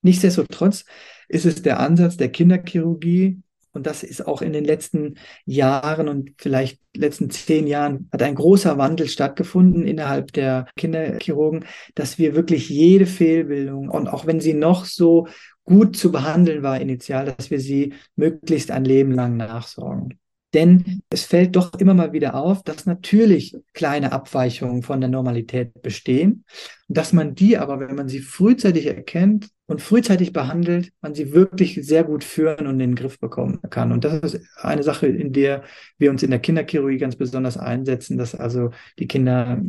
Nichtsdestotrotz 0.00 0.86
ist 1.28 1.44
es 1.44 1.60
der 1.60 1.80
Ansatz 1.80 2.16
der 2.16 2.30
Kinderchirurgie, 2.30 3.42
und 3.76 3.86
das 3.86 4.02
ist 4.02 4.26
auch 4.26 4.42
in 4.42 4.52
den 4.52 4.64
letzten 4.64 5.16
Jahren 5.44 6.08
und 6.08 6.30
vielleicht 6.38 6.80
letzten 6.94 7.30
zehn 7.30 7.66
Jahren 7.66 8.08
hat 8.12 8.22
ein 8.22 8.34
großer 8.34 8.78
Wandel 8.78 9.08
stattgefunden 9.08 9.86
innerhalb 9.86 10.32
der 10.32 10.66
Kinderchirurgen, 10.76 11.64
dass 11.94 12.18
wir 12.18 12.34
wirklich 12.34 12.68
jede 12.68 13.06
Fehlbildung 13.06 13.88
und 13.88 14.08
auch 14.08 14.26
wenn 14.26 14.40
sie 14.40 14.54
noch 14.54 14.84
so 14.84 15.28
gut 15.64 15.96
zu 15.96 16.10
behandeln 16.10 16.62
war 16.62 16.80
initial, 16.80 17.26
dass 17.26 17.50
wir 17.50 17.60
sie 17.60 17.92
möglichst 18.16 18.70
ein 18.70 18.84
Leben 18.84 19.12
lang 19.12 19.36
nachsorgen. 19.36 20.18
Denn 20.54 21.02
es 21.10 21.24
fällt 21.24 21.54
doch 21.56 21.74
immer 21.74 21.92
mal 21.92 22.12
wieder 22.12 22.34
auf, 22.34 22.62
dass 22.62 22.86
natürlich 22.86 23.54
kleine 23.74 24.12
Abweichungen 24.12 24.82
von 24.82 25.00
der 25.00 25.10
Normalität 25.10 25.82
bestehen 25.82 26.44
dass 26.88 27.12
man 27.12 27.34
die 27.34 27.58
aber, 27.58 27.80
wenn 27.80 27.96
man 27.96 28.08
sie 28.08 28.20
frühzeitig 28.20 28.86
erkennt 28.86 29.48
und 29.66 29.82
frühzeitig 29.82 30.32
behandelt, 30.32 30.92
man 31.00 31.14
sie 31.14 31.32
wirklich 31.32 31.80
sehr 31.82 32.04
gut 32.04 32.22
führen 32.22 32.66
und 32.66 32.74
in 32.74 32.90
den 32.90 32.94
Griff 32.94 33.18
bekommen 33.18 33.58
kann. 33.70 33.90
Und 33.92 34.04
das 34.04 34.34
ist 34.34 34.40
eine 34.56 34.82
Sache, 34.82 35.08
in 35.08 35.32
der 35.32 35.64
wir 35.98 36.10
uns 36.10 36.22
in 36.22 36.30
der 36.30 36.38
Kinderchirurgie 36.38 36.98
ganz 36.98 37.16
besonders 37.16 37.56
einsetzen, 37.56 38.16
dass 38.16 38.34
also 38.34 38.70
die 38.98 39.08
Kinder 39.08 39.60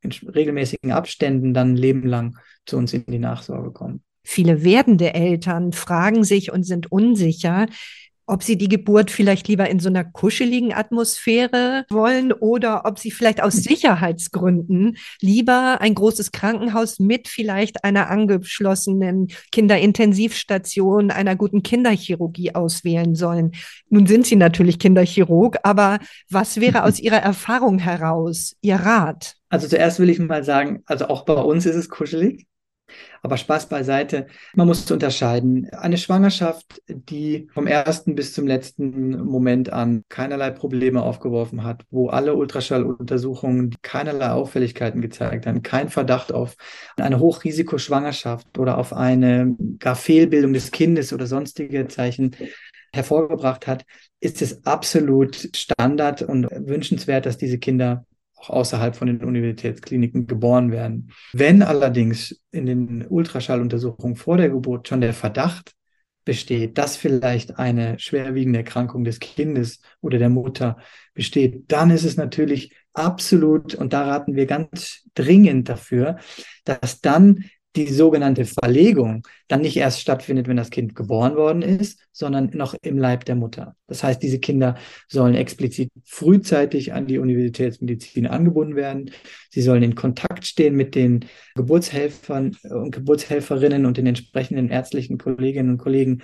in 0.00 0.10
regelmäßigen 0.10 0.92
Abständen 0.92 1.54
dann 1.54 1.74
lebenlang 1.74 2.36
zu 2.66 2.76
uns 2.76 2.92
in 2.92 3.04
die 3.06 3.18
Nachsorge 3.18 3.70
kommen. 3.70 4.02
Viele 4.22 4.64
werdende 4.64 5.14
Eltern 5.14 5.72
fragen 5.72 6.24
sich 6.24 6.52
und 6.52 6.64
sind 6.64 6.90
unsicher, 6.90 7.66
ob 8.26 8.42
sie 8.42 8.58
die 8.58 8.68
Geburt 8.68 9.10
vielleicht 9.10 9.48
lieber 9.48 9.68
in 9.70 9.78
so 9.78 9.88
einer 9.88 10.04
kuscheligen 10.04 10.72
Atmosphäre 10.72 11.84
wollen 11.90 12.32
oder 12.32 12.84
ob 12.84 12.98
sie 12.98 13.10
vielleicht 13.10 13.42
aus 13.42 13.54
Sicherheitsgründen 13.54 14.96
lieber 15.20 15.80
ein 15.80 15.94
großes 15.94 16.32
Krankenhaus 16.32 16.98
mit 16.98 17.28
vielleicht 17.28 17.84
einer 17.84 18.10
angeschlossenen 18.10 19.28
Kinderintensivstation, 19.52 21.10
einer 21.10 21.36
guten 21.36 21.62
Kinderchirurgie 21.62 22.54
auswählen 22.54 23.14
sollen. 23.14 23.52
Nun 23.88 24.06
sind 24.06 24.26
Sie 24.26 24.36
natürlich 24.36 24.78
Kinderchirurg, 24.78 25.58
aber 25.62 25.98
was 26.28 26.60
wäre 26.60 26.84
aus 26.84 26.98
Ihrer 26.98 27.18
Erfahrung 27.18 27.78
heraus 27.78 28.56
Ihr 28.60 28.76
Rat? 28.76 29.36
Also 29.48 29.68
zuerst 29.68 30.00
will 30.00 30.10
ich 30.10 30.18
mal 30.18 30.42
sagen, 30.42 30.82
also 30.86 31.06
auch 31.06 31.24
bei 31.24 31.34
uns 31.34 31.66
ist 31.66 31.76
es 31.76 31.88
kuschelig. 31.88 32.46
Aber 33.22 33.36
Spaß 33.36 33.68
beiseite. 33.68 34.26
Man 34.54 34.66
muss 34.66 34.90
unterscheiden. 34.90 35.68
Eine 35.70 35.98
Schwangerschaft, 35.98 36.82
die 36.88 37.48
vom 37.52 37.66
ersten 37.66 38.14
bis 38.14 38.32
zum 38.32 38.46
letzten 38.46 39.24
Moment 39.24 39.72
an 39.72 40.04
keinerlei 40.08 40.50
Probleme 40.50 41.02
aufgeworfen 41.02 41.64
hat, 41.64 41.84
wo 41.90 42.08
alle 42.08 42.34
Ultraschalluntersuchungen 42.34 43.74
keinerlei 43.82 44.30
Auffälligkeiten 44.30 45.00
gezeigt 45.00 45.46
haben, 45.46 45.62
kein 45.62 45.88
Verdacht 45.88 46.32
auf 46.32 46.56
eine 46.96 47.18
Hochrisikoschwangerschaft 47.18 48.58
oder 48.58 48.78
auf 48.78 48.92
eine 48.92 49.56
gar 49.78 49.96
Fehlbildung 49.96 50.52
des 50.52 50.70
Kindes 50.70 51.12
oder 51.12 51.26
sonstige 51.26 51.88
Zeichen 51.88 52.36
hervorgebracht 52.92 53.66
hat, 53.66 53.84
ist 54.20 54.42
es 54.42 54.64
absolut 54.64 55.50
Standard 55.54 56.22
und 56.22 56.48
wünschenswert, 56.50 57.26
dass 57.26 57.36
diese 57.36 57.58
Kinder 57.58 58.06
auch 58.36 58.50
außerhalb 58.50 58.94
von 58.94 59.08
den 59.08 59.24
Universitätskliniken 59.24 60.26
geboren 60.26 60.70
werden. 60.70 61.12
Wenn 61.32 61.62
allerdings 61.62 62.40
in 62.50 62.66
den 62.66 63.06
Ultraschalluntersuchungen 63.06 64.16
vor 64.16 64.36
der 64.36 64.50
Geburt 64.50 64.88
schon 64.88 65.00
der 65.00 65.14
Verdacht 65.14 65.72
besteht, 66.24 66.76
dass 66.76 66.96
vielleicht 66.96 67.58
eine 67.58 67.98
schwerwiegende 67.98 68.58
Erkrankung 68.58 69.04
des 69.04 69.20
Kindes 69.20 69.80
oder 70.00 70.18
der 70.18 70.28
Mutter 70.28 70.76
besteht, 71.14 71.64
dann 71.68 71.90
ist 71.90 72.04
es 72.04 72.16
natürlich 72.16 72.74
absolut, 72.92 73.74
und 73.74 73.92
da 73.92 74.04
raten 74.04 74.34
wir 74.34 74.46
ganz 74.46 75.08
dringend 75.14 75.68
dafür, 75.68 76.16
dass 76.64 77.00
dann 77.00 77.44
die 77.76 77.86
sogenannte 77.86 78.44
Verlegung 78.44 79.22
dann 79.48 79.60
nicht 79.60 79.76
erst 79.76 80.00
stattfindet, 80.00 80.48
wenn 80.48 80.56
das 80.56 80.70
Kind 80.70 80.94
geboren 80.94 81.36
worden 81.36 81.62
ist, 81.62 82.00
sondern 82.12 82.50
noch 82.54 82.74
im 82.82 82.98
Leib 82.98 83.24
der 83.26 83.34
Mutter. 83.34 83.76
Das 83.86 84.02
heißt, 84.02 84.22
diese 84.22 84.38
Kinder 84.38 84.76
sollen 85.08 85.34
explizit 85.34 85.90
frühzeitig 86.04 86.92
an 86.94 87.06
die 87.06 87.18
Universitätsmedizin 87.18 88.26
angebunden 88.26 88.76
werden. 88.76 89.10
Sie 89.50 89.62
sollen 89.62 89.82
in 89.82 89.94
Kontakt 89.94 90.46
stehen 90.46 90.74
mit 90.74 90.94
den 90.94 91.26
Geburtshelfern 91.54 92.56
und 92.70 92.90
Geburtshelferinnen 92.92 93.86
und 93.86 93.96
den 93.96 94.06
entsprechenden 94.06 94.70
ärztlichen 94.70 95.18
Kolleginnen 95.18 95.70
und 95.70 95.78
Kollegen 95.78 96.22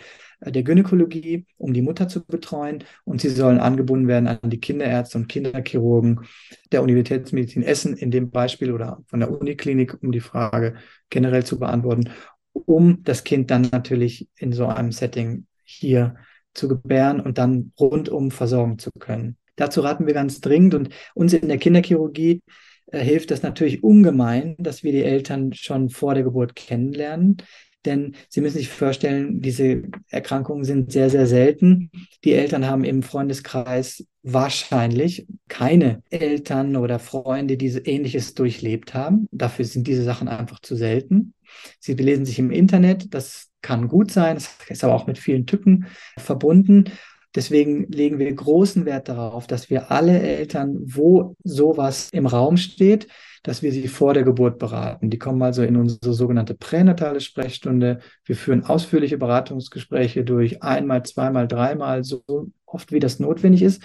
der 0.50 0.62
Gynäkologie, 0.62 1.46
um 1.57 1.72
die 1.72 1.83
Mutter 1.83 2.09
zu 2.09 2.24
betreuen. 2.24 2.85
Und 3.05 3.20
sie 3.20 3.31
sollen 3.31 3.61
angebunden 3.61 4.09
werden 4.09 4.26
an 4.26 4.50
die 4.50 4.61
Kinderärzte 4.61 5.18
und 5.18 5.28
Kinderchirurgen 5.28 6.20
der 6.72 6.83
Universitätsmedizin 6.83 7.62
Essen 7.62 7.96
in 7.96 8.11
dem 8.11 8.31
Beispiel 8.31 8.72
oder 8.72 9.02
von 9.07 9.20
der 9.20 9.31
Uniklinik, 9.31 10.02
um 10.02 10.12
die 10.12 10.20
Frage 10.20 10.74
generell 11.11 11.44
zu 11.44 11.59
beantworten, 11.59 12.11
um 12.52 13.02
das 13.05 13.24
Kind 13.24 13.50
dann 13.50 13.68
natürlich 13.70 14.28
in 14.37 14.52
so 14.52 14.66
einem 14.66 14.92
Setting 14.92 15.46
hier 15.64 16.16
zu 16.55 16.68
gebären 16.68 17.20
und 17.20 17.38
dann 17.38 17.72
rundum 17.78 18.31
versorgen 18.31 18.78
zu 18.78 18.90
können. 18.98 19.37
Dazu 19.57 19.81
raten 19.81 20.07
wir 20.07 20.14
ganz 20.14 20.40
dringend 20.40 20.74
und 20.74 20.88
uns 21.14 21.33
in 21.33 21.48
der 21.48 21.59
Kinderchirurgie 21.59 22.42
äh, 22.87 23.00
hilft 23.00 23.31
das 23.31 23.42
natürlich 23.42 23.83
ungemein, 23.83 24.57
dass 24.59 24.83
wir 24.83 24.92
die 24.92 25.05
Eltern 25.05 25.52
schon 25.52 25.88
vor 25.88 26.14
der 26.14 26.24
Geburt 26.24 26.55
kennenlernen. 26.55 27.38
Denn 27.85 28.14
Sie 28.29 28.40
müssen 28.40 28.59
sich 28.59 28.68
vorstellen, 28.68 29.40
diese 29.40 29.83
Erkrankungen 30.09 30.64
sind 30.64 30.92
sehr, 30.92 31.11
sehr 31.11 31.27
selten. 31.27 31.90
Die 32.25 32.33
Eltern 32.33 32.66
haben 32.66 32.85
im 32.85 33.03
Freundeskreis 33.03 34.07
wahrscheinlich 34.23 35.27
keine 35.49 36.03
Eltern 36.11 36.77
oder 36.77 36.99
Freunde, 36.99 37.57
die 37.57 37.68
ähnliches 37.68 38.35
durchlebt 38.35 38.95
haben. 38.95 39.27
Dafür 39.33 39.64
sind 39.64 39.87
diese 39.87 40.05
Sachen 40.05 40.29
einfach 40.29 40.61
zu 40.61 40.77
selten. 40.77 41.35
Sie 41.81 41.95
belesen 41.95 42.25
sich 42.25 42.38
im 42.38 42.51
Internet, 42.51 43.12
das 43.14 43.51
kann 43.62 43.88
gut 43.88 44.11
sein, 44.11 44.35
das 44.35 44.51
ist 44.68 44.85
aber 44.85 44.95
auch 44.95 45.07
mit 45.07 45.18
vielen 45.18 45.47
Tücken 45.47 45.87
verbunden. 46.18 46.85
Deswegen 47.35 47.87
legen 47.90 48.18
wir 48.18 48.33
großen 48.33 48.85
Wert 48.85 49.09
darauf, 49.09 49.47
dass 49.47 49.71
wir 49.71 49.90
alle 49.90 50.21
Eltern, 50.21 50.79
wo 50.83 51.35
sowas 51.45 52.11
im 52.12 52.27
Raum 52.27 52.57
steht, 52.57 53.09
dass 53.42 53.62
wir 53.62 53.73
sie 53.73 53.88
vor 53.88 54.14
der 54.14 54.23
Geburt 54.23 54.59
beraten. 54.59 55.11
Die 55.11 55.18
kommen 55.18 55.42
also 55.42 55.62
in 55.62 55.77
unsere 55.77 56.12
sogenannte 56.12 56.55
pränatale 56.55 57.21
Sprechstunde. 57.21 58.01
Wir 58.25 58.37
führen 58.37 58.64
ausführliche 58.64 59.18
Beratungsgespräche 59.18 60.25
durch, 60.25 60.62
einmal, 60.62 61.05
zweimal, 61.05 61.49
dreimal, 61.49 62.05
so 62.05 62.23
oft 62.66 62.92
wie 62.92 63.01
das 63.01 63.18
notwendig 63.18 63.62
ist. 63.62 63.83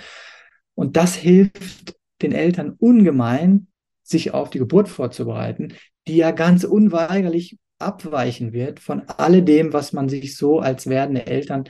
Und 0.75 0.97
das 0.97 1.15
hilft 1.15 1.95
den 2.21 2.33
Eltern 2.33 2.75
ungemein, 2.77 3.67
sich 4.03 4.33
auf 4.33 4.49
die 4.49 4.59
Geburt 4.59 4.89
vorzubereiten, 4.89 5.73
die 6.07 6.17
ja 6.17 6.31
ganz 6.31 6.63
unweigerlich 6.63 7.57
abweichen 7.79 8.53
wird 8.53 8.79
von 8.79 9.03
alledem, 9.07 9.73
was 9.73 9.93
man 9.93 10.09
sich 10.09 10.35
so 10.35 10.59
als 10.59 10.87
werdende 10.87 11.27
Eltern 11.27 11.65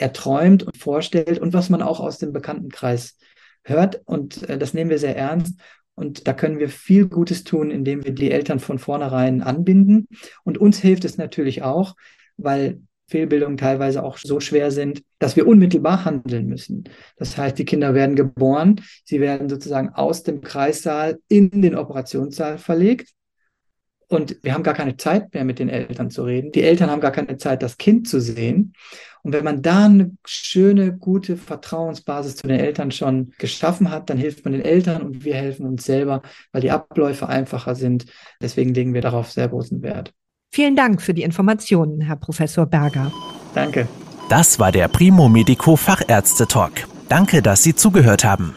erträumt 0.00 0.62
und 0.62 0.76
vorstellt 0.76 1.38
und 1.38 1.52
was 1.52 1.70
man 1.70 1.82
auch 1.82 2.00
aus 2.00 2.18
dem 2.18 2.32
Bekanntenkreis 2.32 3.16
hört. 3.64 4.00
Und 4.04 4.48
äh, 4.48 4.58
das 4.58 4.74
nehmen 4.74 4.90
wir 4.90 4.98
sehr 4.98 5.16
ernst. 5.16 5.58
Und 5.94 6.26
da 6.26 6.32
können 6.32 6.58
wir 6.58 6.68
viel 6.68 7.06
Gutes 7.06 7.44
tun, 7.44 7.70
indem 7.70 8.04
wir 8.04 8.12
die 8.12 8.30
Eltern 8.30 8.58
von 8.58 8.78
vornherein 8.78 9.42
anbinden. 9.42 10.08
Und 10.44 10.56
uns 10.56 10.78
hilft 10.78 11.04
es 11.04 11.18
natürlich 11.18 11.62
auch, 11.62 11.94
weil 12.36 12.80
Fehlbildungen 13.10 13.56
teilweise 13.56 14.02
auch 14.02 14.16
so 14.16 14.40
schwer 14.40 14.70
sind, 14.70 15.02
dass 15.18 15.36
wir 15.36 15.46
unmittelbar 15.46 16.04
handeln 16.04 16.46
müssen. 16.46 16.84
Das 17.16 17.36
heißt, 17.36 17.58
die 17.58 17.64
Kinder 17.64 17.92
werden 17.92 18.16
geboren, 18.16 18.80
sie 19.04 19.20
werden 19.20 19.48
sozusagen 19.48 19.90
aus 19.90 20.22
dem 20.22 20.40
Kreissaal 20.40 21.18
in 21.28 21.50
den 21.50 21.74
Operationssaal 21.74 22.56
verlegt. 22.56 23.10
Und 24.10 24.42
wir 24.42 24.54
haben 24.54 24.64
gar 24.64 24.74
keine 24.74 24.96
Zeit 24.96 25.32
mehr, 25.32 25.44
mit 25.44 25.60
den 25.60 25.68
Eltern 25.68 26.10
zu 26.10 26.24
reden. 26.24 26.50
Die 26.50 26.62
Eltern 26.62 26.90
haben 26.90 27.00
gar 27.00 27.12
keine 27.12 27.36
Zeit, 27.36 27.62
das 27.62 27.78
Kind 27.78 28.08
zu 28.08 28.20
sehen. 28.20 28.74
Und 29.22 29.32
wenn 29.32 29.44
man 29.44 29.62
da 29.62 29.84
eine 29.84 30.10
schöne, 30.24 30.96
gute 30.96 31.36
Vertrauensbasis 31.36 32.36
zu 32.36 32.48
den 32.48 32.58
Eltern 32.58 32.90
schon 32.90 33.32
geschaffen 33.38 33.90
hat, 33.90 34.10
dann 34.10 34.18
hilft 34.18 34.44
man 34.44 34.52
den 34.52 34.62
Eltern 34.62 35.02
und 35.02 35.24
wir 35.24 35.34
helfen 35.34 35.64
uns 35.64 35.84
selber, 35.84 36.22
weil 36.50 36.60
die 36.60 36.72
Abläufe 36.72 37.28
einfacher 37.28 37.76
sind. 37.76 38.06
Deswegen 38.42 38.74
legen 38.74 38.94
wir 38.94 39.00
darauf 39.00 39.30
sehr 39.30 39.48
großen 39.48 39.80
Wert. 39.82 40.12
Vielen 40.50 40.74
Dank 40.74 41.00
für 41.00 41.14
die 41.14 41.22
Informationen, 41.22 42.00
Herr 42.00 42.16
Professor 42.16 42.66
Berger. 42.66 43.12
Danke. 43.54 43.86
Das 44.28 44.58
war 44.58 44.72
der 44.72 44.88
Primo 44.88 45.28
Medico 45.28 45.76
Fachärzte 45.76 46.48
Talk. 46.48 46.72
Danke, 47.08 47.42
dass 47.42 47.62
Sie 47.62 47.76
zugehört 47.76 48.24
haben. 48.24 48.56